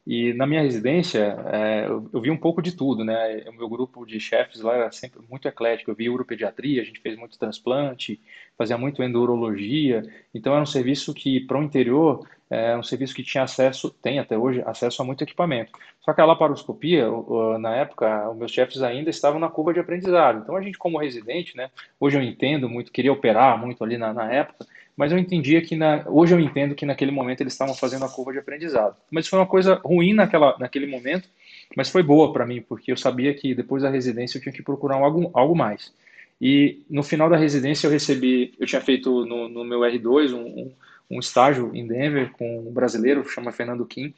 [0.06, 3.44] E na minha residência, é, eu, eu vi um pouco de tudo, né?
[3.48, 5.92] O meu grupo de chefes lá era sempre muito eclético.
[5.92, 8.20] Eu vi uropediatria, a gente fez muito transplante,
[8.58, 10.04] fazia muito endurologia.
[10.34, 14.20] Então era um serviço que, para o interior, é um serviço que tinha acesso, tem
[14.20, 15.72] até hoje, acesso a muito equipamento.
[16.02, 17.08] Só que a laparoscopia,
[17.60, 20.42] na época, os meus chefes ainda estavam na curva de aprendizado.
[20.44, 21.72] Então a gente, como residente, né?
[21.98, 24.66] Hoje eu entendo muito, queria operar muito ali na, na época,
[24.96, 28.10] mas eu entendia que na, hoje eu entendo que naquele momento eles estavam fazendo a
[28.10, 28.96] curva de aprendizado.
[29.10, 31.28] Mas foi uma coisa ruim naquela, naquele momento,
[31.76, 34.62] mas foi boa para mim, porque eu sabia que depois da residência eu tinha que
[34.62, 35.92] procurar algo, algo mais.
[36.40, 40.42] E no final da residência eu recebi, eu tinha feito no, no meu R2 um,
[40.42, 40.72] um,
[41.10, 44.14] um estágio em Denver com um brasileiro, chama Fernando Kim,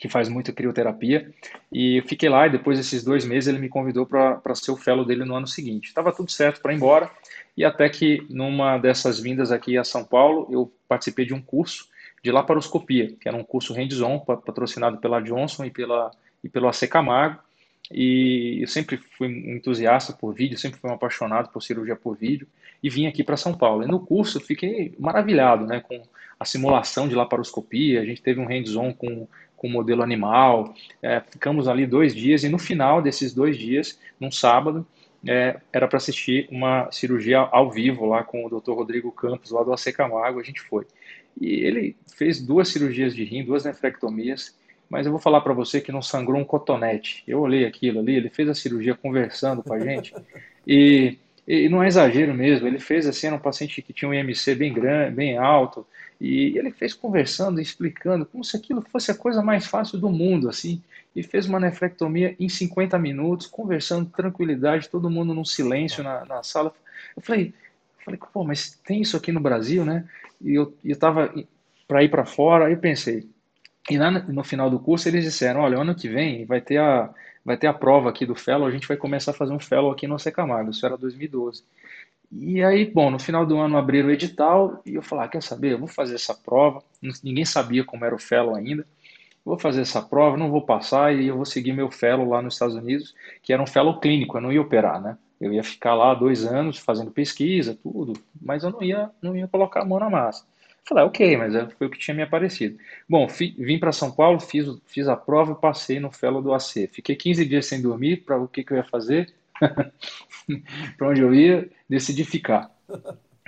[0.00, 1.30] que faz muita crioterapia,
[1.70, 4.76] e eu fiquei lá e depois desses dois meses ele me convidou para ser o
[4.76, 5.88] fellow dele no ano seguinte.
[5.88, 7.10] Estava tudo certo para ir embora,
[7.54, 11.86] e até que numa dessas vindas aqui a São Paulo, eu participei de um curso
[12.24, 16.10] de laparoscopia, que era um curso hands-on, pa- patrocinado pela Johnson e, pela,
[16.42, 17.38] e pelo AC Camargo,
[17.92, 22.16] e eu sempre fui um entusiasta por vídeo, sempre fui um apaixonado por cirurgia por
[22.16, 22.46] vídeo
[22.82, 23.82] e vim aqui para São Paulo.
[23.82, 26.00] E no curso fiquei maravilhado, né, com
[26.38, 29.28] a simulação de laparoscopia, a gente teve um hands-on com
[29.60, 34.00] com o modelo animal, é, ficamos ali dois dias e no final desses dois dias,
[34.18, 34.86] num sábado,
[35.28, 38.72] é, era para assistir uma cirurgia ao vivo lá com o Dr.
[38.72, 40.86] Rodrigo Campos, lá do AC Camargo, a gente foi.
[41.38, 44.58] E ele fez duas cirurgias de rim, duas nefrectomias,
[44.88, 47.22] mas eu vou falar para você que não sangrou um cotonete.
[47.28, 50.14] Eu olhei aquilo ali, ele fez a cirurgia conversando com a gente,
[50.66, 54.14] e, e não é exagero mesmo, ele fez assim, era um paciente que tinha um
[54.14, 55.86] IMC bem grande, bem alto,
[56.20, 60.48] e ele fez conversando, explicando, como se aquilo fosse a coisa mais fácil do mundo,
[60.48, 60.82] assim,
[61.16, 66.42] e fez uma nefrectomia em 50 minutos, conversando, tranquilidade, todo mundo num silêncio na, na
[66.42, 66.74] sala.
[67.16, 67.54] Eu falei,
[67.98, 70.06] eu falei, pô, mas tem isso aqui no Brasil, né?
[70.42, 71.32] E eu, eu tava
[71.88, 73.26] para ir para fora, aí eu pensei.
[73.88, 77.10] E lá no final do curso eles disseram, olha, ano que vem vai ter a,
[77.44, 79.90] vai ter a prova aqui do Fellow, a gente vai começar a fazer um Fellow
[79.90, 81.64] aqui no Camargo, isso era 2012.
[82.32, 85.42] E aí, bom, no final do ano abriram o edital e eu falei, ah, quer
[85.42, 86.82] saber, eu vou fazer essa prova,
[87.24, 88.86] ninguém sabia como era o Fellow ainda,
[89.44, 92.54] vou fazer essa prova, não vou passar e eu vou seguir meu fellow lá nos
[92.54, 95.16] Estados Unidos, que era um fellow clínico, eu não ia operar, né?
[95.40, 99.48] Eu ia ficar lá dois anos fazendo pesquisa, tudo, mas eu não ia, não ia
[99.48, 100.44] colocar a mão na massa.
[100.86, 102.78] Falei, ah, ok, mas é, foi o que tinha me aparecido.
[103.08, 106.52] Bom, fi, vim para São Paulo, fiz, fiz a prova e passei no fellow do
[106.52, 106.88] AC.
[106.92, 109.32] Fiquei 15 dias sem dormir, para o que, que eu ia fazer?
[110.96, 112.70] para onde eu ia, decidi ficar.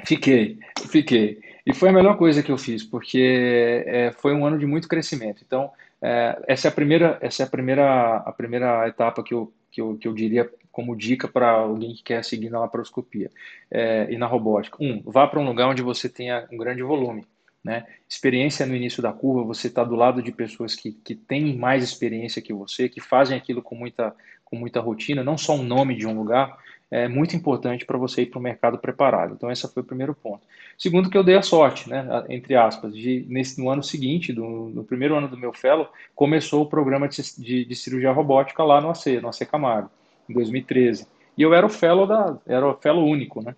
[0.04, 0.58] Fiquei,
[0.88, 1.40] fiquei.
[1.64, 4.88] E foi a melhor coisa que eu fiz, porque é, foi um ano de muito
[4.88, 5.42] crescimento.
[5.46, 9.52] Então, é, essa é a primeira, essa é a primeira, a primeira etapa que eu,
[9.70, 13.30] que eu, que eu diria como dica para alguém que quer seguir na laparoscopia
[13.70, 14.78] é, e na robótica.
[14.80, 17.26] Um, vá para um lugar onde você tenha um grande volume.
[17.62, 17.86] Né?
[18.08, 21.84] Experiência no início da curva, você está do lado de pessoas que, que têm mais
[21.84, 24.12] experiência que você, que fazem aquilo com muita,
[24.52, 26.58] com muita rotina, não só um nome de um lugar,
[26.90, 29.32] é muito importante para você ir para o mercado preparado.
[29.32, 30.42] Então, esse foi o primeiro ponto.
[30.76, 34.44] Segundo, que eu dei a sorte, né, entre aspas, de nesse, no ano seguinte, do,
[34.44, 38.78] no primeiro ano do meu fellow, começou o programa de, de, de cirurgia robótica lá
[38.78, 39.90] no AC, no AC Camargo,
[40.28, 41.06] em 2013.
[41.38, 43.56] E eu era o fellow, da, era o fellow único, né?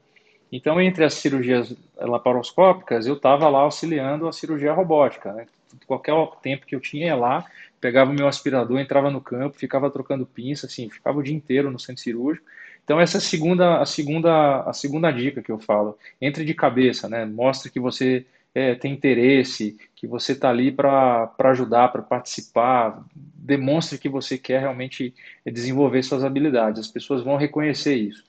[0.53, 5.33] Então, entre as cirurgias laparoscópicas, eu estava lá auxiliando a cirurgia robótica.
[5.33, 5.47] Né?
[5.85, 7.45] Qualquer tempo que eu tinha lá,
[7.85, 11.71] pegava o meu aspirador, entrava no campo, ficava trocando pinça, assim, ficava o dia inteiro
[11.71, 12.47] no centro cirúrgico
[12.85, 15.99] então essa é a segunda, a segunda, a segunda dica que eu falo.
[16.21, 17.25] Entre de cabeça, né?
[17.25, 23.03] Mostre que você é, tem interesse, que você está ali para ajudar, para participar.
[23.15, 25.15] Demonstre que você quer realmente
[25.47, 26.79] desenvolver suas habilidades.
[26.79, 28.23] As pessoas vão reconhecer isso.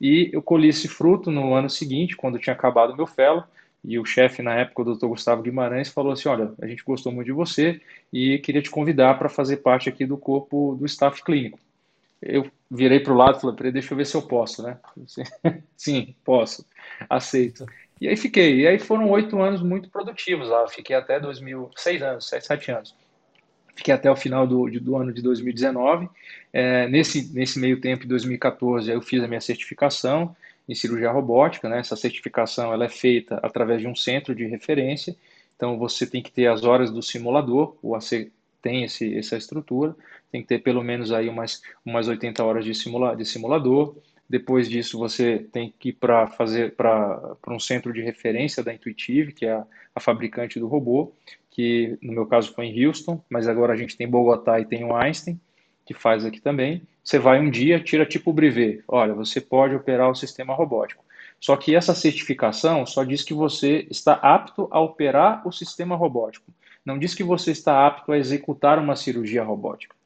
[0.00, 3.42] E eu colhi esse fruto no ano seguinte, quando tinha acabado o meu fellow,
[3.84, 5.06] e o chefe na época, o Dr.
[5.06, 7.80] Gustavo Guimarães, falou assim: Olha, a gente gostou muito de você
[8.12, 11.58] e queria te convidar para fazer parte aqui do corpo do staff clínico
[12.20, 14.78] eu virei para o lado e falei, deixa eu ver se eu posso, né?
[15.76, 16.66] Sim, posso,
[17.08, 17.64] aceito.
[18.00, 18.60] E aí fiquei.
[18.60, 20.66] E aí foram oito anos muito produtivos lá.
[20.68, 22.94] Fiquei até 2000, seis anos, sete, sete anos.
[23.74, 26.08] Fiquei até o final do, do ano de 2019.
[26.52, 30.34] É, nesse, nesse meio tempo, em 2014, eu fiz a minha certificação
[30.68, 31.68] em cirurgia robótica.
[31.68, 31.78] Né?
[31.78, 35.16] Essa certificação ela é feita através de um centro de referência.
[35.56, 38.30] Então, você tem que ter as horas do simulador, o AC
[38.62, 39.96] tem esse, essa estrutura,
[40.30, 43.96] tem que ter pelo menos aí umas, umas 80 horas de, simula, de simulador.
[44.28, 49.32] Depois disso, você tem que ir para fazer para um centro de referência da Intuitive,
[49.32, 51.12] que é a, a, fabricante do robô,
[51.50, 54.84] que no meu caso foi em Houston, mas agora a gente tem Bogotá e tem
[54.84, 55.40] o Einstein,
[55.86, 56.82] que faz aqui também.
[57.08, 58.84] Você vai um dia, tira tipo o brevet.
[58.86, 61.02] Olha, você pode operar o sistema robótico.
[61.40, 66.52] Só que essa certificação só diz que você está apto a operar o sistema robótico
[66.84, 69.96] não diz que você está apto a executar uma cirurgia robótica,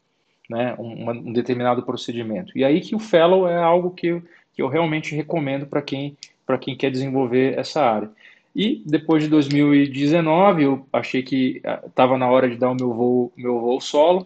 [0.48, 2.56] né, um, um determinado procedimento.
[2.56, 4.22] E aí que o fellow é algo que eu,
[4.54, 6.16] que eu realmente recomendo para quem,
[6.60, 8.10] quem quer desenvolver essa área.
[8.54, 12.92] E depois de 2019, eu achei que estava ah, na hora de dar o meu
[12.92, 14.24] voo, meu voo solo,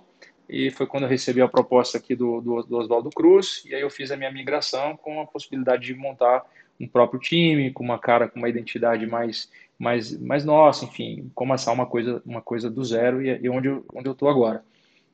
[0.48, 3.80] e foi quando eu recebi a proposta aqui do, do, do Oswaldo Cruz, e aí
[3.80, 6.44] eu fiz a minha migração com a possibilidade de montar
[6.78, 11.72] um próprio time, com uma cara com uma identidade mais mas, mas nossa, enfim, começar
[11.72, 14.64] uma coisa, uma coisa do zero e, e onde, eu, onde eu estou agora.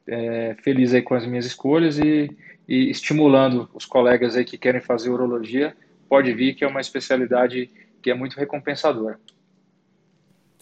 [0.07, 2.31] É, feliz aí com as minhas escolhas e,
[2.69, 5.77] e, estimulando os colegas aí que querem fazer urologia,
[6.09, 7.71] pode vir que é uma especialidade
[8.01, 9.19] que é muito recompensadora.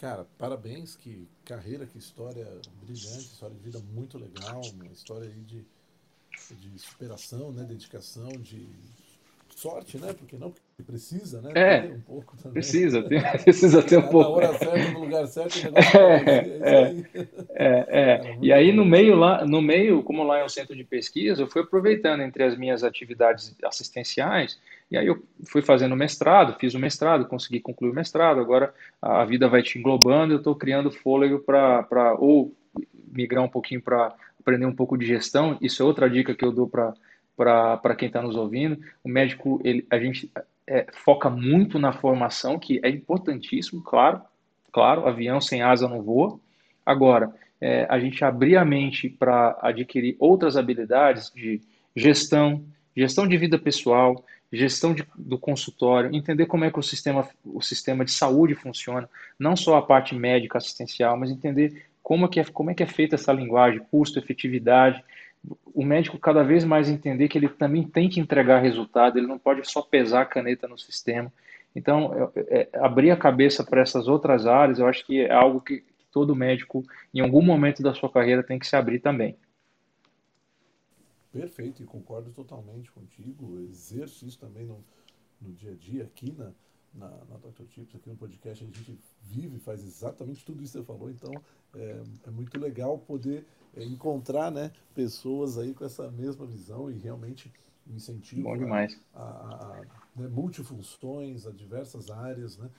[0.01, 2.47] Cara, parabéns, que carreira, que história
[2.81, 5.63] brilhante, história de vida muito legal, uma história aí de,
[6.55, 8.67] de superação, né, dedicação, de
[9.55, 10.11] sorte, né?
[10.11, 11.51] Porque não porque precisa, né?
[11.53, 12.53] É, um pouco também.
[12.53, 14.41] Precisa, ter, precisa ter um pouco.
[14.41, 17.05] Na hora certa, no lugar certo, o negócio é, é,
[17.53, 18.37] é, é.
[18.41, 21.47] E aí no meio lá, no meio, como lá é um centro de pesquisa, eu
[21.47, 24.59] fui aproveitando entre as minhas atividades assistenciais,
[24.91, 29.23] e aí eu fui fazendo mestrado, fiz o mestrado, consegui concluir o mestrado, agora a
[29.23, 32.53] vida vai te englobando, eu estou criando fôlego para ou
[33.11, 36.51] migrar um pouquinho para aprender um pouco de gestão, isso é outra dica que eu
[36.51, 38.79] dou para quem está nos ouvindo.
[39.03, 40.29] O médico, ele, a gente
[40.67, 44.21] é, foca muito na formação, que é importantíssimo, claro,
[44.73, 46.39] claro, avião sem asa não voa.
[46.85, 51.61] Agora, é, a gente abrir a mente para adquirir outras habilidades de
[51.95, 52.63] gestão,
[52.95, 57.61] gestão de vida pessoal, gestão de, do consultório, entender como é que o sistema, o
[57.61, 62.39] sistema de saúde funciona, não só a parte médica assistencial, mas entender como é que
[62.39, 65.03] é, como é, que é feita essa linguagem, custo, efetividade,
[65.73, 69.39] o médico cada vez mais entender que ele também tem que entregar resultado, ele não
[69.39, 71.31] pode só pesar a caneta no sistema.
[71.75, 75.61] Então, é, é, abrir a cabeça para essas outras áreas, eu acho que é algo
[75.61, 76.83] que todo médico,
[77.13, 79.35] em algum momento da sua carreira, tem que se abrir também.
[81.31, 83.59] Perfeito, e concordo totalmente contigo.
[83.61, 84.83] Exerço isso também no,
[85.39, 86.51] no dia a dia aqui na,
[86.93, 87.63] na, na Dr.
[87.69, 91.31] Tips, aqui no podcast, a gente vive, faz exatamente tudo isso que você falou, então
[91.75, 96.97] é, é muito legal poder é, encontrar né, pessoas aí com essa mesma visão e
[96.97, 97.51] realmente
[97.87, 98.99] um incentivo Bom demais.
[99.13, 102.69] a, a, a né, multifunções, a diversas áreas, né?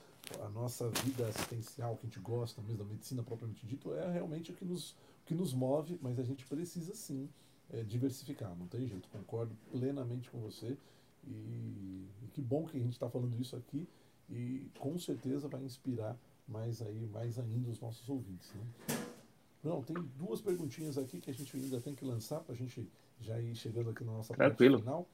[0.41, 4.51] A nossa vida assistencial, que a gente gosta mesmo da medicina propriamente dito, é realmente
[4.51, 7.27] o que nos, o que nos move, mas a gente precisa sim
[7.73, 9.09] é, diversificar, não tem jeito.
[9.09, 10.77] Concordo plenamente com você
[11.25, 13.87] e, e que bom que a gente está falando isso aqui
[14.29, 16.17] e com certeza vai inspirar
[16.47, 18.53] mais aí, mais ainda os nossos ouvintes.
[18.53, 18.97] Né?
[19.63, 22.87] Não, tem duas perguntinhas aqui que a gente ainda tem que lançar para a gente
[23.19, 24.83] já ir chegando aqui na nossa Tranquilo.
[24.83, 25.07] parte final.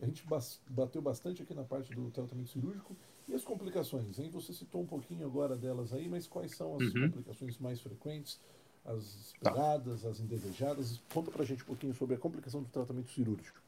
[0.00, 0.24] A gente
[0.68, 2.96] bateu bastante aqui na parte do tratamento cirúrgico
[3.28, 4.28] e as complicações, hein?
[4.30, 7.08] Você citou um pouquinho agora delas aí, mas quais são as uhum.
[7.08, 8.40] complicações mais frequentes,
[8.84, 9.50] as tá.
[9.50, 10.08] esperadas, tá.
[10.08, 11.00] as indesejadas?
[11.12, 13.60] Conta pra gente um pouquinho sobre a complicação do tratamento cirúrgico.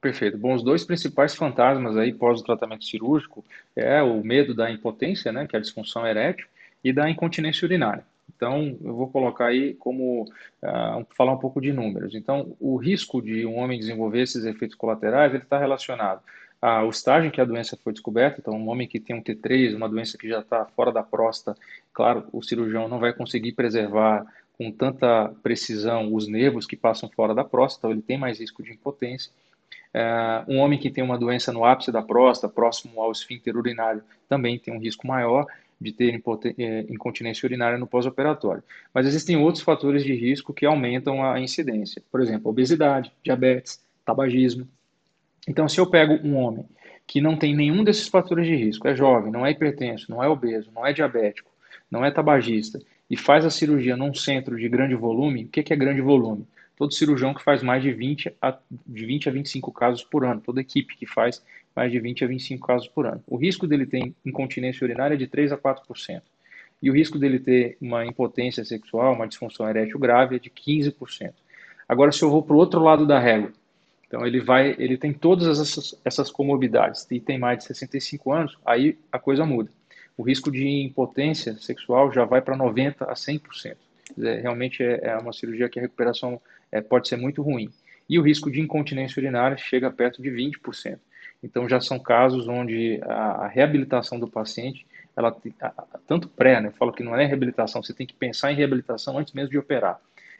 [0.00, 0.36] Perfeito.
[0.36, 3.44] Bom, os dois principais fantasmas aí pós o tratamento cirúrgico
[3.76, 6.46] é o medo da impotência, né, que é a disfunção erétil,
[6.82, 8.04] e da incontinência urinária.
[8.34, 12.16] Então, eu vou colocar aí como uh, falar um pouco de números.
[12.16, 16.20] Então, o risco de um homem desenvolver esses efeitos colaterais ele está relacionado
[16.62, 18.40] ao estágio em que a doença foi descoberta.
[18.40, 21.58] Então, um homem que tem um T3, uma doença que já está fora da próstata,
[21.92, 24.24] claro, o cirurgião não vai conseguir preservar
[24.56, 28.62] com tanta precisão os nervos que passam fora da próstata, então ele tem mais risco
[28.62, 29.32] de impotência.
[29.92, 34.02] Uh, um homem que tem uma doença no ápice da próstata, próximo ao esfíncter urinário,
[34.28, 35.46] também tem um risco maior
[35.80, 38.62] de ter eh, incontinência urinária no pós-operatório.
[38.94, 42.00] Mas existem outros fatores de risco que aumentam a incidência.
[42.10, 44.68] Por exemplo, obesidade, diabetes, tabagismo.
[45.48, 46.64] Então, se eu pego um homem
[47.06, 50.28] que não tem nenhum desses fatores de risco, é jovem, não é hipertenso, não é
[50.28, 51.50] obeso, não é diabético,
[51.90, 52.78] não é tabagista,
[53.10, 56.46] e faz a cirurgia num centro de grande volume, o que é grande volume?
[56.82, 60.40] todo cirurgião que faz mais de 20 a, de 20 a 25 casos por ano,
[60.40, 61.40] toda equipe que faz
[61.76, 63.22] mais de 20 a 25 casos por ano.
[63.26, 66.22] O risco dele ter incontinência urinária é de 3 a 4%.
[66.82, 71.32] E o risco dele ter uma impotência sexual, uma disfunção erétil grave é de 15%.
[71.88, 73.52] Agora, se eu vou para o outro lado da régua,
[74.12, 78.58] então ele vai, ele tem todas essas, essas comorbidades e tem mais de 65 anos,
[78.62, 79.70] aí a coisa muda.
[80.18, 83.74] O risco de impotência sexual já vai para 90 a 100%.
[84.22, 86.38] É, realmente é, é, uma cirurgia que a recuperação
[86.70, 87.70] é, pode ser muito ruim.
[88.06, 90.98] E o risco de incontinência urinária chega perto de 20%.
[91.42, 94.86] Então, já são casos onde a, a reabilitação do paciente,
[95.16, 95.34] ela
[96.06, 99.16] tanto pré, né, eu falo que não é reabilitação, você tem que pensar em reabilitação
[99.16, 99.98] antes mesmo de operar.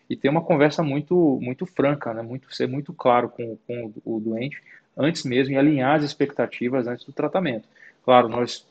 [0.08, 4.20] E ter uma conversa muito, muito franca, né, muito, ser muito claro com, com o
[4.20, 4.62] doente
[4.96, 7.66] antes mesmo e alinhar as expectativas antes do tratamento.
[8.04, 8.66] Claro, nós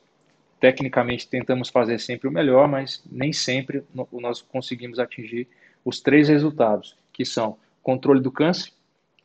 [0.60, 5.48] tecnicamente tentamos fazer sempre o melhor, mas nem sempre nós conseguimos atingir
[5.84, 8.72] os três resultados, que são controle do câncer,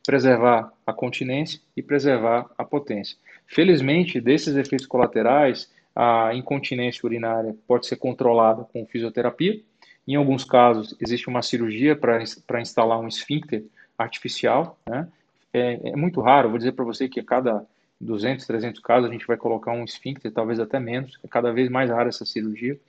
[0.03, 3.17] preservar a continência e preservar a potência.
[3.45, 9.59] Felizmente, desses efeitos colaterais, a incontinência urinária pode ser controlada com fisioterapia.
[10.07, 13.65] Em alguns casos, existe uma cirurgia para instalar um esfíncter
[13.97, 14.79] artificial.
[14.87, 15.07] Né?
[15.53, 17.65] É, é, muito raro, vou dizer para você que a cada
[17.99, 21.69] 200, 300 casos, a gente vai colocar um esfíncter, talvez até menos, é cada vez
[21.69, 22.79] mais rara essa cirurgia.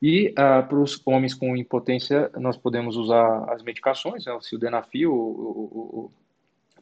[0.00, 5.12] E uh, para os homens com impotência, nós podemos usar as medicações, né, o sildenafil,
[5.12, 6.10] o, o, o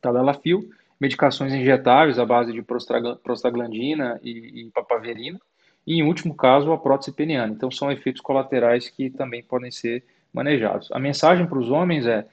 [0.01, 0.68] tadalafil,
[1.01, 5.41] medicações injetáveis à base de prostaglandina e, e papaverina,
[5.87, 7.53] e em último caso a prótese peniana.
[7.53, 10.91] Então são efeitos colaterais que também podem ser manejados.
[10.93, 12.26] A mensagem para os homens é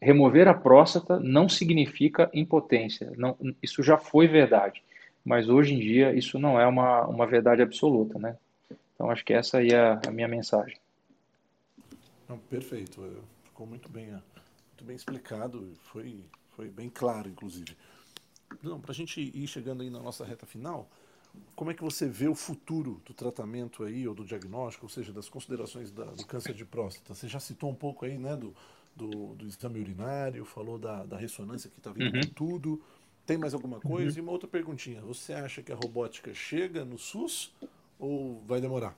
[0.00, 3.12] remover a próstata não significa impotência.
[3.16, 4.82] Não, isso já foi verdade,
[5.24, 8.36] mas hoje em dia isso não é uma, uma verdade absoluta, né?
[8.94, 10.78] Então acho que essa aí é a minha mensagem.
[12.28, 17.76] Não, perfeito, é, ficou muito bem, é, muito bem explicado, foi, foi bem claro, inclusive.
[18.62, 20.88] Não, para a gente ir chegando aí na nossa reta final,
[21.54, 25.12] como é que você vê o futuro do tratamento aí, ou do diagnóstico, ou seja,
[25.12, 27.14] das considerações da, do câncer de próstata?
[27.14, 28.54] Você já citou um pouco aí, né, do,
[28.94, 32.20] do, do exame urinário, falou da, da ressonância que está vindo uhum.
[32.20, 32.82] com tudo.
[33.24, 34.12] Tem mais alguma coisa?
[34.12, 34.18] Uhum.
[34.18, 35.00] E uma outra perguntinha.
[35.00, 37.52] Você acha que a robótica chega no SUS
[37.98, 38.96] ou vai demorar?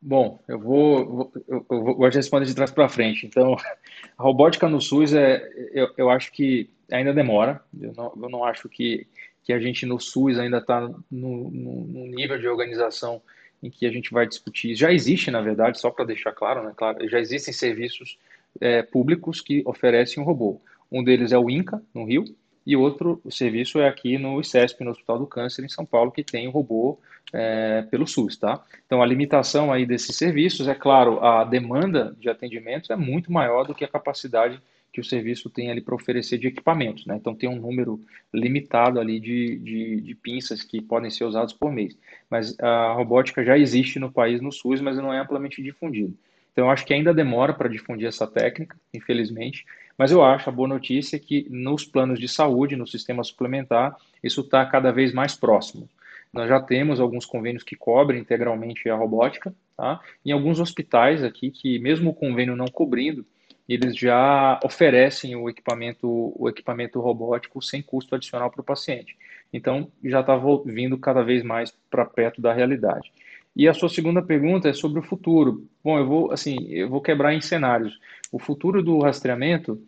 [0.00, 3.26] Bom, eu vou, eu, eu vou responder de trás para frente.
[3.26, 3.56] Então,
[4.18, 7.64] a robótica no SUS é, eu, eu acho que ainda demora.
[7.80, 9.06] Eu não, eu não acho que
[9.44, 13.20] que a gente no SUS ainda está no, nível de organização
[13.62, 14.74] em que a gente vai discutir.
[14.74, 18.18] Já existe, na verdade, só para deixar claro, né, claro, já existem serviços
[18.60, 20.60] é, públicos que oferecem um robô.
[20.90, 22.24] Um deles é o INCA, no Rio,
[22.66, 26.24] e outro serviço é aqui no ICESP, no Hospital do Câncer, em São Paulo, que
[26.24, 26.98] tem o robô
[27.32, 28.62] é, pelo SUS, tá?
[28.86, 33.66] Então, a limitação aí desses serviços, é claro, a demanda de atendimentos é muito maior
[33.66, 34.60] do que a capacidade
[34.94, 37.04] que o serviço tem ali para oferecer de equipamentos.
[37.04, 37.16] Né?
[37.16, 38.00] Então tem um número
[38.32, 41.98] limitado ali de, de, de, pinças que podem ser usados por mês.
[42.30, 46.14] Mas a robótica já existe no país, no SUS, mas não é amplamente difundida.
[46.52, 49.66] Então eu acho que ainda demora para difundir essa técnica, infelizmente.
[49.98, 53.96] Mas eu acho a boa notícia é que nos planos de saúde, no sistema suplementar,
[54.22, 55.88] isso está cada vez mais próximo.
[56.32, 60.00] Nós já temos alguns convênios que cobrem integralmente a robótica, tá?
[60.24, 63.26] Em alguns hospitais aqui que, mesmo o convênio não cobrindo,
[63.68, 69.16] eles já oferecem o equipamento, o equipamento robótico sem custo adicional para o paciente.
[69.52, 70.36] Então, já está
[70.66, 73.10] vindo cada vez mais para perto da realidade.
[73.56, 75.66] E a sua segunda pergunta é sobre o futuro.
[75.82, 77.98] Bom, eu vou assim, eu vou quebrar em cenários.
[78.32, 79.80] O futuro do rastreamento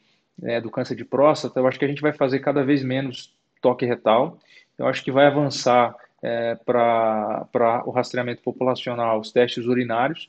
[0.43, 3.35] é, do câncer de próstata, eu acho que a gente vai fazer cada vez menos
[3.61, 4.39] toque retal.
[4.79, 10.29] Eu acho que vai avançar é, para o rastreamento populacional, os testes urinários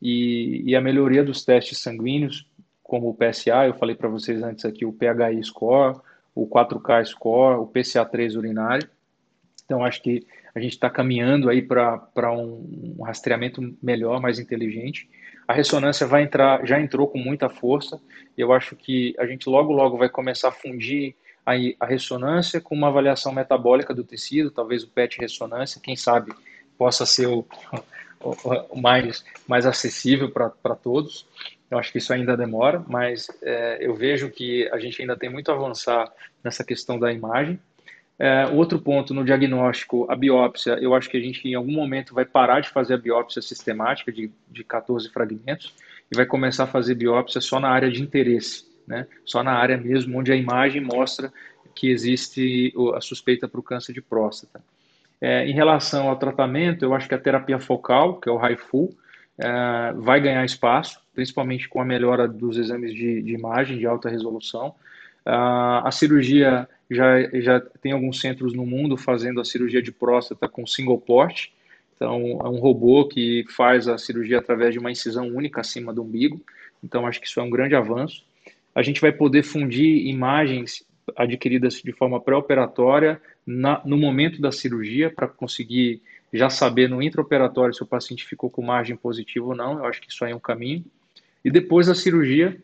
[0.00, 2.46] e, e a melhoria dos testes sanguíneos
[2.94, 5.98] como o PSA, eu falei para vocês antes aqui, o PHI score,
[6.32, 8.88] o 4K score, o PCA3 urinário.
[9.64, 10.24] Então, acho que
[10.54, 15.10] a gente está caminhando aí para um, um rastreamento melhor, mais inteligente.
[15.48, 18.00] A ressonância vai entrar, já entrou com muita força.
[18.38, 22.76] Eu acho que a gente logo, logo vai começar a fundir aí a ressonância com
[22.76, 26.32] uma avaliação metabólica do tecido, talvez o PET ressonância, quem sabe
[26.78, 27.44] possa ser o,
[28.22, 28.34] o,
[28.70, 31.26] o mais, mais acessível para todos.
[31.74, 35.28] Eu acho que isso ainda demora, mas é, eu vejo que a gente ainda tem
[35.28, 36.10] muito a avançar
[36.42, 37.58] nessa questão da imagem.
[38.16, 42.14] É, outro ponto no diagnóstico, a biópsia, eu acho que a gente em algum momento
[42.14, 45.74] vai parar de fazer a biópsia sistemática de, de 14 fragmentos
[46.12, 49.08] e vai começar a fazer biópsia só na área de interesse, né?
[49.24, 51.32] só na área mesmo onde a imagem mostra
[51.74, 54.62] que existe a suspeita para o câncer de próstata.
[55.20, 58.96] É, em relação ao tratamento, eu acho que a terapia focal, que é o HIFU,
[59.38, 64.08] é, vai ganhar espaço, principalmente com a melhora dos exames de, de imagem de alta
[64.08, 64.74] resolução.
[65.26, 70.48] Uh, a cirurgia já, já tem alguns centros no mundo fazendo a cirurgia de próstata
[70.48, 71.48] com single port.
[71.96, 76.02] Então, é um robô que faz a cirurgia através de uma incisão única acima do
[76.02, 76.40] umbigo.
[76.82, 78.22] Então, acho que isso é um grande avanço.
[78.74, 80.84] A gente vai poder fundir imagens
[81.16, 86.02] adquiridas de forma pré-operatória no momento da cirurgia para conseguir
[86.36, 89.78] já saber no intraoperatório se o paciente ficou com margem positiva ou não.
[89.78, 90.84] Eu acho que isso aí é um caminho.
[91.44, 92.56] E depois da cirurgia,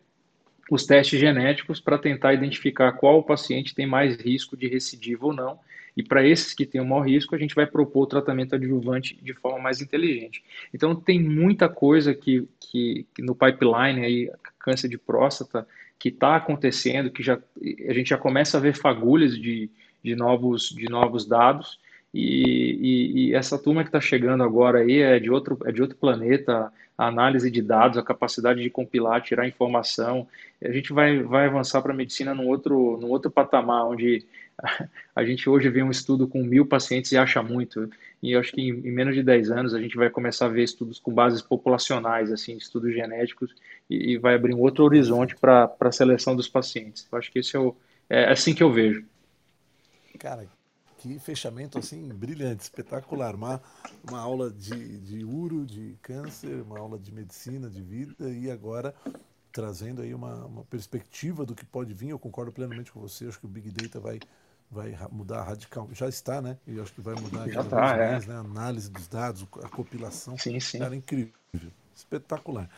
[0.70, 5.32] os testes genéticos para tentar identificar qual o paciente tem mais risco de recidiva ou
[5.32, 5.58] não.
[5.96, 9.18] E para esses que têm o maior risco, a gente vai propor o tratamento adjuvante
[9.22, 10.42] de forma mais inteligente.
[10.72, 15.66] Então, tem muita coisa que, que, que no pipeline, aí, câncer de próstata,
[15.98, 17.38] que está acontecendo, que já,
[17.88, 19.68] a gente já começa a ver fagulhas de,
[20.02, 21.78] de, novos, de novos dados.
[22.12, 25.80] E, e, e essa turma que está chegando agora aí é de outro, é de
[25.80, 30.28] outro planeta a análise de dados, a capacidade de compilar, tirar informação.
[30.62, 34.22] A gente vai, vai avançar para a medicina num outro, num outro patamar, onde
[35.16, 37.88] a gente hoje vê um estudo com mil pacientes e acha muito.
[38.22, 40.62] E eu acho que em, menos de 10 anos a gente vai começar a ver
[40.62, 43.54] estudos com bases populacionais, assim, estudos genéticos,
[43.88, 47.08] e, e vai abrir um outro horizonte para a seleção dos pacientes.
[47.10, 47.74] Eu acho que esse é, o,
[48.10, 49.06] é assim que eu vejo.
[50.18, 50.46] Cara,
[51.00, 53.34] que fechamento assim brilhante, espetacular.
[53.34, 53.60] Uma,
[54.06, 58.94] uma aula de, de uro, de câncer, uma aula de medicina, de vida e agora
[59.50, 62.10] trazendo aí uma, uma perspectiva do que pode vir.
[62.10, 63.26] Eu concordo plenamente com você.
[63.26, 64.20] Acho que o Big Data vai,
[64.70, 65.88] vai mudar radical.
[65.92, 66.58] Já está, né?
[66.66, 68.12] E acho que vai mudar Já tá, é.
[68.12, 68.36] mais, né?
[68.36, 70.36] A análise dos dados, a compilação.
[70.36, 70.80] Sim, sim.
[70.80, 71.32] Cara, incrível.
[71.96, 72.68] Espetacular.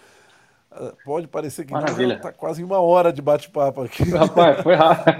[0.75, 2.15] Ah, pode parecer que Maravilha.
[2.15, 4.05] não, tá quase uma hora de bate-papo aqui.
[4.11, 5.19] Rapaz, foi rápido.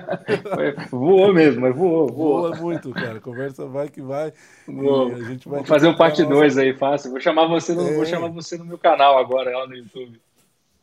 [0.90, 2.42] Voou mesmo, mas voou, voou.
[2.42, 3.20] Voa muito, cara.
[3.20, 4.32] Conversa vai que vai.
[4.66, 7.10] Vou, a gente vai vou fazer um parte nossa- 2 aí, fácil.
[7.10, 7.94] Vou chamar você no, É.
[7.94, 10.20] vou chamar você no meu canal agora, lá no YouTube.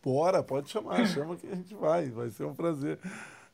[0.04, 2.98] Bora, pode chamar, chama que a gente vai, vai ser um prazer.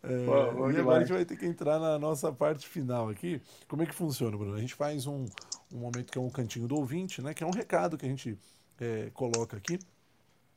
[0.03, 0.25] É,
[0.73, 3.41] e agora a gente vai ter que entrar na nossa parte final aqui.
[3.67, 4.53] Como é que funciona, Bruno?
[4.55, 5.25] A gente faz um,
[5.73, 7.33] um momento que é um cantinho do ouvinte, né?
[7.33, 8.37] Que é um recado que a gente
[8.79, 9.79] é, coloca aqui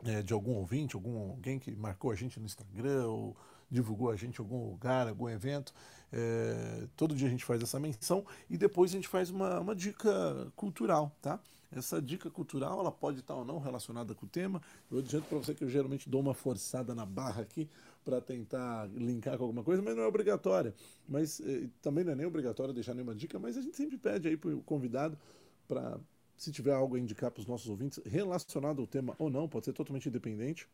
[0.05, 3.37] é, de algum ouvinte, algum alguém que marcou a gente no Instagram ou
[3.71, 5.75] divulgou a gente em algum lugar, algum evento.
[6.13, 9.75] É, todo dia a gente faz essa menção e depois a gente faz uma, uma
[9.75, 11.39] dica cultural, tá?
[11.71, 14.63] Essa dica cultural ela pode estar ou não relacionada com o tema.
[14.91, 17.69] Eu adianto para você que eu geralmente dou uma forçada na barra aqui
[18.03, 20.75] para tentar linkar com alguma coisa, mas não é obrigatória.
[21.07, 24.29] Mas eh, também não é nem obrigatório deixar nenhuma dica, mas a gente sempre pede
[24.29, 25.19] aí para o convidado
[25.67, 26.01] para
[26.39, 29.67] se tiver algo a indicar para os nossos ouvintes relacionado ao tema ou não, pode
[29.67, 30.67] ser totalmente independente.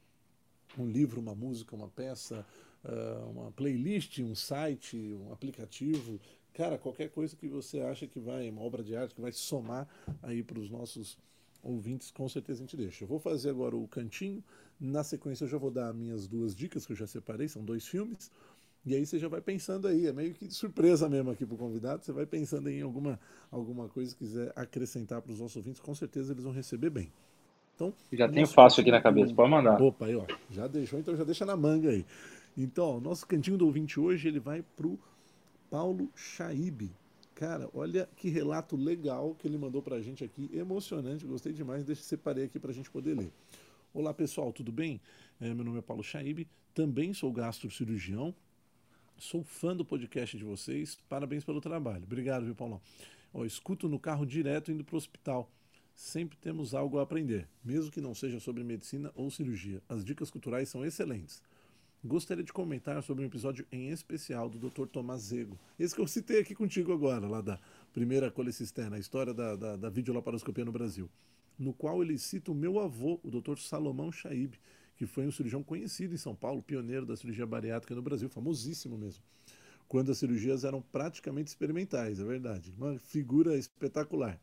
[0.78, 2.44] Um livro, uma música, uma peça,
[2.84, 6.20] ah, uma playlist, um site, um aplicativo,
[6.52, 9.88] cara, qualquer coisa que você acha que vai, uma obra de arte que vai somar
[10.22, 11.16] aí para os nossos
[11.62, 13.04] ouvintes, com certeza a gente deixa.
[13.04, 14.44] Eu vou fazer agora o cantinho,
[14.78, 17.86] na sequência eu já vou dar minhas duas dicas que eu já separei, são dois
[17.86, 18.30] filmes.
[18.86, 21.58] E aí você já vai pensando aí, é meio que surpresa mesmo aqui para o
[21.58, 23.18] convidado, você vai pensando em alguma,
[23.50, 27.10] alguma coisa que quiser acrescentar para os nossos ouvintes, com certeza eles vão receber bem.
[27.74, 29.80] Então, Já tenho fácil aqui na cabeça, do- pode mandar.
[29.80, 32.04] Opa, aí ó, já deixou, então já deixa na manga aí.
[32.56, 34.98] Então, ó, o nosso cantinho do ouvinte hoje, ele vai pro
[35.70, 36.90] Paulo Chaib.
[37.34, 42.02] Cara, olha que relato legal que ele mandou pra gente aqui, emocionante, gostei demais, deixa
[42.02, 43.32] eu separei aqui pra gente poder ler.
[43.92, 45.00] Olá pessoal, tudo bem?
[45.40, 48.34] É, meu nome é Paulo Chaib, também sou gastrocirurgião,
[49.18, 52.04] sou fã do podcast de vocês, parabéns pelo trabalho.
[52.04, 52.80] Obrigado, viu, Paulão?
[53.44, 55.50] Escuto no carro direto indo pro hospital.
[55.94, 59.82] Sempre temos algo a aprender, mesmo que não seja sobre medicina ou cirurgia.
[59.88, 61.42] As dicas culturais são excelentes.
[62.04, 64.86] Gostaria de comentar sobre um episódio em especial do Dr.
[64.86, 65.58] Tomás Zego.
[65.78, 67.58] Esse que eu citei aqui contigo agora, lá da
[67.92, 71.08] primeira colecisterna, a história da, da, da videolaparoscopia no Brasil.
[71.58, 73.58] No qual ele cita o meu avô, o Dr.
[73.58, 74.58] Salomão Chaib,
[74.96, 78.96] que foi um cirurgião conhecido em São Paulo, pioneiro da cirurgia bariátrica no Brasil, famosíssimo
[78.96, 79.22] mesmo.
[79.88, 82.72] Quando as cirurgias eram praticamente experimentais, é verdade.
[82.76, 84.40] Uma figura espetacular.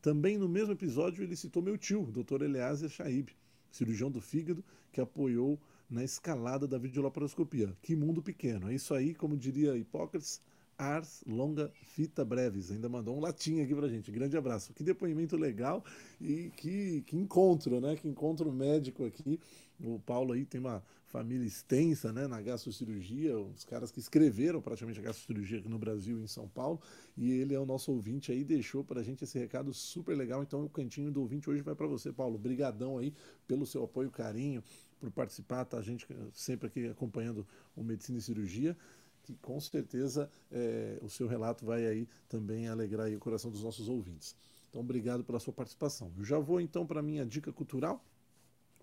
[0.00, 2.42] Também no mesmo episódio ele citou meu tio, o Dr.
[2.42, 3.30] Eleazer Chaib,
[3.70, 7.76] cirurgião do fígado, que apoiou na escalada da videolaparoscopia.
[7.82, 8.70] Que mundo pequeno.
[8.70, 10.40] É isso aí, como diria Hipócrates,
[10.76, 12.70] ars longa fita breves.
[12.70, 14.10] Ainda mandou um latim aqui pra gente.
[14.12, 14.72] Grande abraço.
[14.72, 15.84] Que depoimento legal
[16.20, 17.96] e que, que encontro, né?
[17.96, 19.40] Que encontro médico aqui.
[19.80, 24.98] O Paulo aí tem uma família extensa, né, na gastrocirurgia, os caras que escreveram praticamente
[24.98, 26.80] a gastrocirurgia aqui no Brasil e em São Paulo,
[27.16, 30.42] e ele é o nosso ouvinte aí, deixou pra gente esse recado super legal.
[30.42, 32.36] Então o cantinho do ouvinte hoje vai para você, Paulo.
[32.36, 33.14] Brigadão aí
[33.46, 34.62] pelo seu apoio, carinho,
[35.00, 38.76] por participar, tá a gente sempre aqui acompanhando o Medicina e Cirurgia,
[39.22, 43.62] que com certeza é, o seu relato vai aí também alegrar aí o coração dos
[43.62, 44.34] nossos ouvintes.
[44.68, 46.12] Então, obrigado pela sua participação.
[46.18, 48.04] Eu já vou então para a minha dica cultural,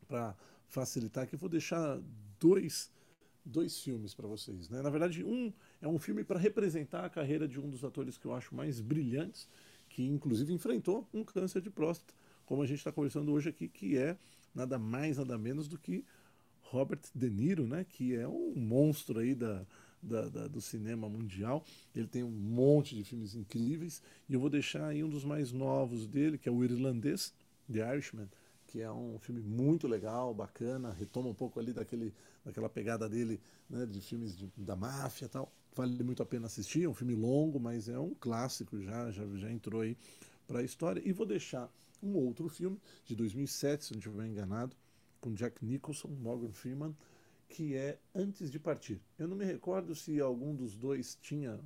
[0.08, 0.36] para
[0.68, 2.00] facilitar aqui, vou deixar
[2.40, 2.92] dois,
[3.44, 4.70] dois filmes para vocês.
[4.70, 4.82] Né?
[4.82, 5.52] Na verdade, um
[5.82, 8.80] é um filme para representar a carreira de um dos atores que eu acho mais
[8.80, 9.48] brilhantes,
[9.90, 12.14] que inclusive enfrentou um câncer de próstata,
[12.46, 14.18] como a gente está conversando hoje aqui, que é
[14.54, 16.04] nada mais, nada menos do que
[16.62, 17.86] Robert De Niro, né?
[17.88, 19.66] que é um monstro aí da,
[20.02, 21.64] da, da, do cinema mundial.
[21.96, 24.02] Ele tem um monte de filmes incríveis.
[24.30, 27.34] E eu vou deixar aí um dos mais novos dele, que é o Irlandês,
[27.72, 28.30] The Irishman,
[28.76, 32.14] que é um filme muito legal, bacana, retoma um pouco ali daquele,
[32.44, 35.50] daquela pegada dele, né, de filmes de, da máfia e tal.
[35.74, 39.26] Vale muito a pena assistir, é um filme longo, mas é um clássico já, já,
[39.38, 39.98] já entrou aí
[40.46, 41.02] para a história.
[41.06, 41.72] E vou deixar
[42.04, 44.76] um outro filme de 2007, se não estiver enganado,
[45.22, 46.94] com Jack Nicholson, Morgan Freeman,
[47.48, 49.00] que é Antes de Partir.
[49.18, 51.58] Eu não me recordo se algum dos dois tinha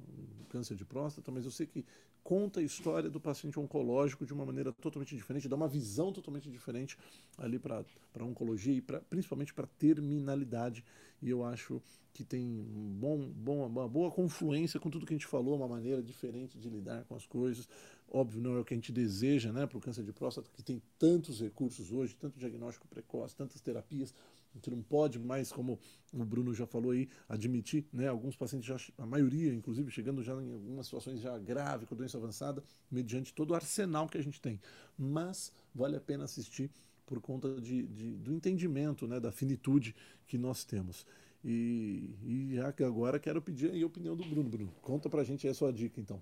[0.50, 1.84] câncer de próstata, mas eu sei que
[2.24, 6.50] conta a história do paciente oncológico de uma maneira totalmente diferente, dá uma visão totalmente
[6.50, 6.98] diferente
[7.38, 7.84] ali para
[8.20, 10.84] a oncologia e pra, principalmente para terminalidade.
[11.22, 11.82] E eu acho
[12.14, 15.68] que tem um bom, bom, uma boa confluência com tudo que a gente falou, uma
[15.68, 17.68] maneira diferente de lidar com as coisas.
[18.12, 20.64] Óbvio, não é o que a gente deseja né, para o câncer de próstata, que
[20.64, 24.14] tem tantos recursos hoje, tanto diagnóstico precoce, tantas terapias.
[24.54, 25.80] A gente não pode mais, como
[26.12, 30.34] o Bruno já falou aí, admitir, né, alguns pacientes, já, a maioria, inclusive, chegando já
[30.34, 34.42] em algumas situações já grave, com doença avançada, mediante todo o arsenal que a gente
[34.42, 34.60] tem.
[34.98, 36.70] Mas vale a pena assistir
[37.06, 39.96] por conta de, de, do entendimento, né, da finitude
[40.28, 41.06] que nós temos.
[41.44, 44.50] E, e já que agora quero pedir a opinião do Bruno.
[44.50, 46.22] Bruno, conta pra gente aí a sua dica, então.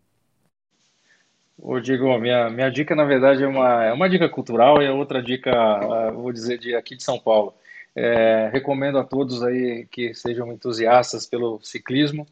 [1.57, 4.91] Ô, Diego, minha, minha dica, na verdade, é uma, é uma dica cultural e é
[4.91, 7.53] outra dica, ah, vou dizer, de aqui de São Paulo.
[8.00, 12.28] É, recomendo a todos aí que sejam entusiastas pelo ciclismo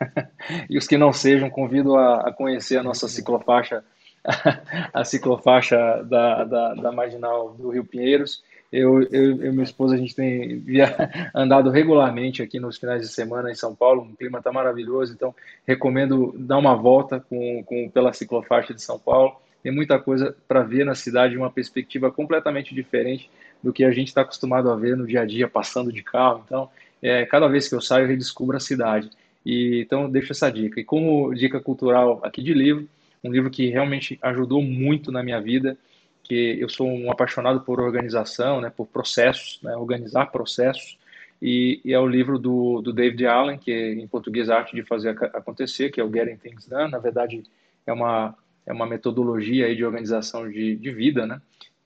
[0.68, 3.84] e os que não sejam, convido a, a conhecer a nossa ciclofaixa,
[4.92, 8.42] a ciclofaixa da, da, da Marginal do Rio Pinheiros.
[8.72, 10.92] Eu, eu, e minha esposa, a gente tem via,
[11.32, 15.32] andado regularmente aqui nos finais de semana em São Paulo, o clima está maravilhoso, então
[15.64, 19.36] recomendo dar uma volta com, com, pela ciclofaixa de São Paulo.
[19.62, 23.30] Tem muita coisa para ver na cidade, uma perspectiva completamente diferente
[23.64, 26.42] do que a gente está acostumado a ver no dia a dia, passando de carro.
[26.44, 26.68] Então,
[27.00, 29.08] é, cada vez que eu saio, eu redescubro a cidade.
[29.44, 30.78] E, então, deixo essa dica.
[30.78, 32.86] E como dica cultural aqui de livro,
[33.24, 35.78] um livro que realmente ajudou muito na minha vida,
[36.22, 40.98] que eu sou um apaixonado por organização, né, por processos, né, organizar processos,
[41.40, 44.82] e, e, é o livro do, do David Allen, que é, em português Arte de
[44.82, 47.42] Fazer Acontecer, que é o Getting Things Done, na verdade
[47.86, 48.34] é uma,
[48.66, 51.40] é uma metodologia aí de organização de, de vida, né,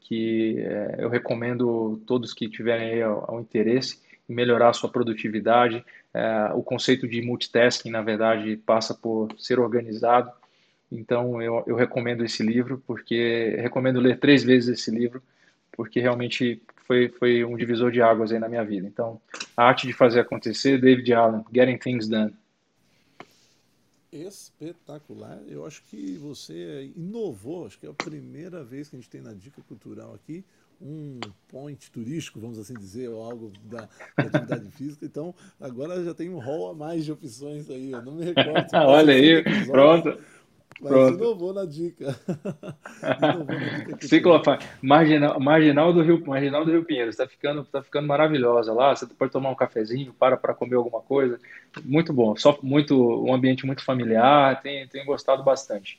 [0.08, 4.90] que é, eu recomendo todos que tiverem aí ao, ao interesse em melhorar a sua
[4.90, 5.84] produtividade,
[6.14, 10.32] é, o conceito de multitasking, na verdade, passa por ser organizado,
[10.90, 15.22] então eu, eu recomendo esse livro, porque recomendo ler três vezes esse livro,
[15.72, 18.86] porque realmente foi, foi um divisor de águas aí na minha vida.
[18.86, 19.20] Então,
[19.54, 22.34] a arte de fazer acontecer, David Allen, Getting Things Done.
[24.10, 25.40] Espetacular.
[25.46, 29.20] Eu acho que você inovou, acho que é a primeira vez que a gente tem
[29.20, 30.44] na Dica Cultural aqui
[30.80, 35.04] um point turístico, vamos assim dizer, ou algo da, da atividade física.
[35.04, 37.90] Então, agora já tem um rol a mais de opções aí.
[37.90, 38.66] Eu não me recordo.
[38.86, 40.18] Olha aí, pronto.
[40.80, 41.14] Mas Pronto.
[41.14, 42.16] inovou na dica.
[43.18, 44.68] inovou na dica Ciclofaixa.
[44.80, 47.10] Marginal, marginal, do Rio, marginal do Rio Pinheiro.
[47.10, 48.94] Está ficando, tá ficando maravilhosa lá.
[48.94, 51.38] Você pode tomar um cafezinho, para para comer alguma coisa.
[51.84, 52.36] Muito bom.
[52.36, 54.60] Só muito, um ambiente muito familiar.
[54.62, 55.98] Tem, tem gostado bastante.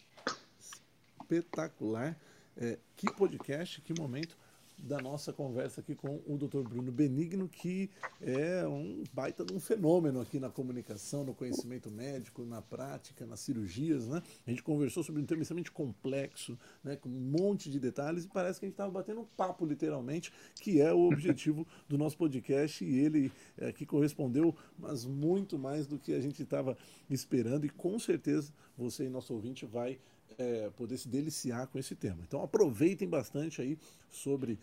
[1.21, 2.15] Espetacular.
[2.57, 4.35] É, que podcast, que momento
[4.81, 6.61] da nossa conversa aqui com o Dr.
[6.61, 7.89] Bruno Benigno, que
[8.21, 13.39] é um baita de um fenômeno aqui na comunicação, no conhecimento médico, na prática, nas
[13.41, 14.21] cirurgias, né?
[14.47, 18.27] A gente conversou sobre um tema extremamente complexo, né, com um monte de detalhes, e
[18.27, 22.17] parece que a gente estava batendo um papo, literalmente, que é o objetivo do nosso
[22.17, 26.77] podcast, e ele é, que correspondeu, mas muito mais do que a gente estava
[27.09, 29.99] esperando, e com certeza você e nosso ouvinte vai
[30.39, 32.23] é, poder se deliciar com esse tema.
[32.25, 33.77] Então aproveitem bastante aí
[34.09, 34.57] sobre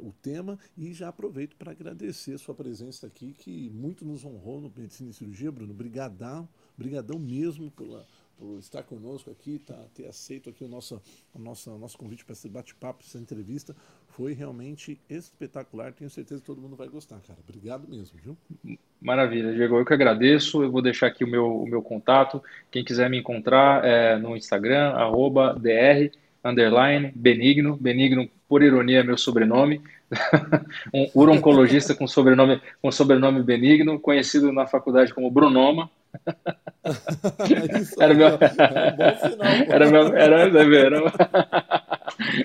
[0.00, 4.72] o tema e já aproveito para agradecer sua presença aqui, que muito nos honrou no
[4.74, 5.74] Medicina e Cirurgia, Bruno.
[5.74, 8.06] Brigadão, brigadão mesmo pela,
[8.38, 11.00] por estar conosco aqui, tá, ter aceito aqui o nosso,
[11.34, 13.74] o nosso, o nosso convite para esse bate-papo, essa entrevista.
[14.08, 15.92] Foi realmente espetacular.
[15.92, 17.38] Tenho certeza que todo mundo vai gostar, cara.
[17.46, 18.78] Obrigado mesmo, viu?
[19.00, 19.78] Maravilha, Diego.
[19.78, 20.62] Eu que agradeço.
[20.62, 22.42] Eu vou deixar aqui o meu, o meu contato.
[22.70, 27.76] Quem quiser me encontrar é no Instagram, arroba dr, underline, benigno.
[27.76, 29.80] Benigno, por ironia, é meu sobrenome.
[30.94, 35.90] um uroncologista com sobrenome, com sobrenome benigno, conhecido na faculdade como Brunoma.
[38.00, 38.38] Era meu,
[39.68, 41.12] era meu, era, era,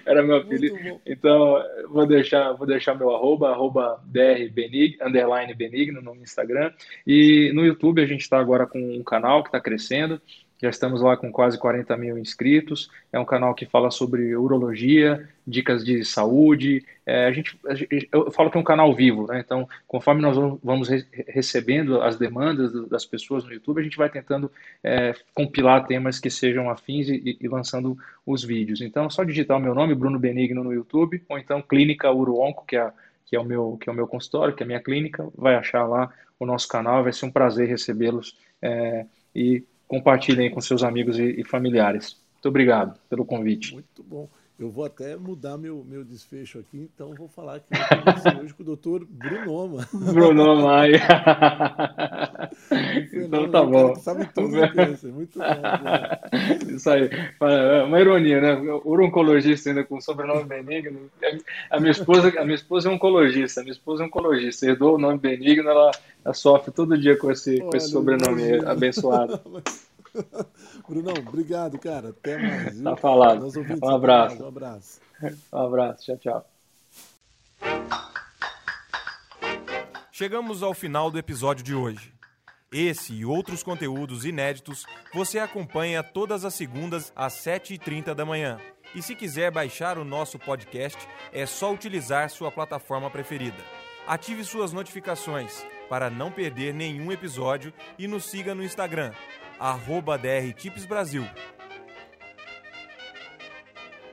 [0.06, 0.78] era meu apelido.
[1.06, 6.72] Então, vou deixar, vou deixar meu arroba, arroba drbenig, underline benigno no Instagram.
[7.06, 10.22] E no YouTube a gente está agora com um canal que está crescendo.
[10.62, 12.92] Já estamos lá com quase 40 mil inscritos.
[13.12, 16.86] É um canal que fala sobre urologia, dicas de saúde.
[17.04, 17.74] É, a, gente, a
[18.12, 19.42] eu falo que é um canal vivo, né?
[19.44, 24.08] Então, conforme nós vamos re recebendo as demandas das pessoas no YouTube, a gente vai
[24.08, 24.52] tentando
[24.84, 28.82] é, compilar temas que sejam afins e, e, lançando os vídeos.
[28.82, 32.66] Então, é só digitar o meu nome, Bruno Benigno, no YouTube, ou então Clínica Uruonco,
[32.68, 32.92] que é,
[33.26, 35.56] que é, o, meu, que é o meu consultório, que é a minha clínica, vai
[35.56, 37.04] achar lá o nosso canal.
[37.04, 38.38] Vai ser um prazer recebê-los.
[38.62, 42.18] É, e compartilhem com seus amigos e, e familiares.
[42.36, 43.74] Muito obrigado pelo convite.
[43.74, 44.30] Muito bom.
[44.62, 48.62] Eu vou até mudar meu, meu desfecho aqui, então vou falar que eu hoje com
[48.62, 49.88] o doutor Brunoma.
[49.92, 50.92] Brunoma, aí.
[53.12, 53.96] então tá bom.
[53.96, 56.76] Sabe tudo que muito bom.
[56.76, 57.10] Isso aí.
[57.42, 58.54] É uma ironia, né?
[58.86, 61.10] O oncologista ainda com sobrenome benigno.
[61.72, 64.68] A minha esposa, a minha esposa é oncologista, a minha esposa é oncologista.
[64.68, 65.90] Herdou o nome benigno, ela,
[66.24, 69.42] ela sofre todo dia com esse, Olha, com esse sobrenome abençoado.
[70.88, 72.10] Brunão, obrigado, cara.
[72.10, 72.76] Até mais.
[72.76, 72.84] Viu?
[72.84, 73.48] Tá falado.
[73.82, 74.44] Um abraço.
[74.44, 75.02] Um abraço.
[75.52, 76.06] Um abraço.
[76.06, 76.46] Tchau, tchau.
[80.12, 82.14] Chegamos ao final do episódio de hoje.
[82.72, 88.60] Esse e outros conteúdos inéditos você acompanha todas as segundas às 7h30 da manhã.
[88.94, 90.98] E se quiser baixar o nosso podcast,
[91.34, 93.58] é só utilizar sua plataforma preferida.
[94.06, 99.12] Ative suas notificações para não perder nenhum episódio e nos siga no Instagram,
[99.62, 101.24] arroba DR Tips Brasil.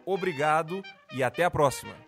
[0.05, 0.83] Obrigado
[1.13, 2.08] e até a próxima!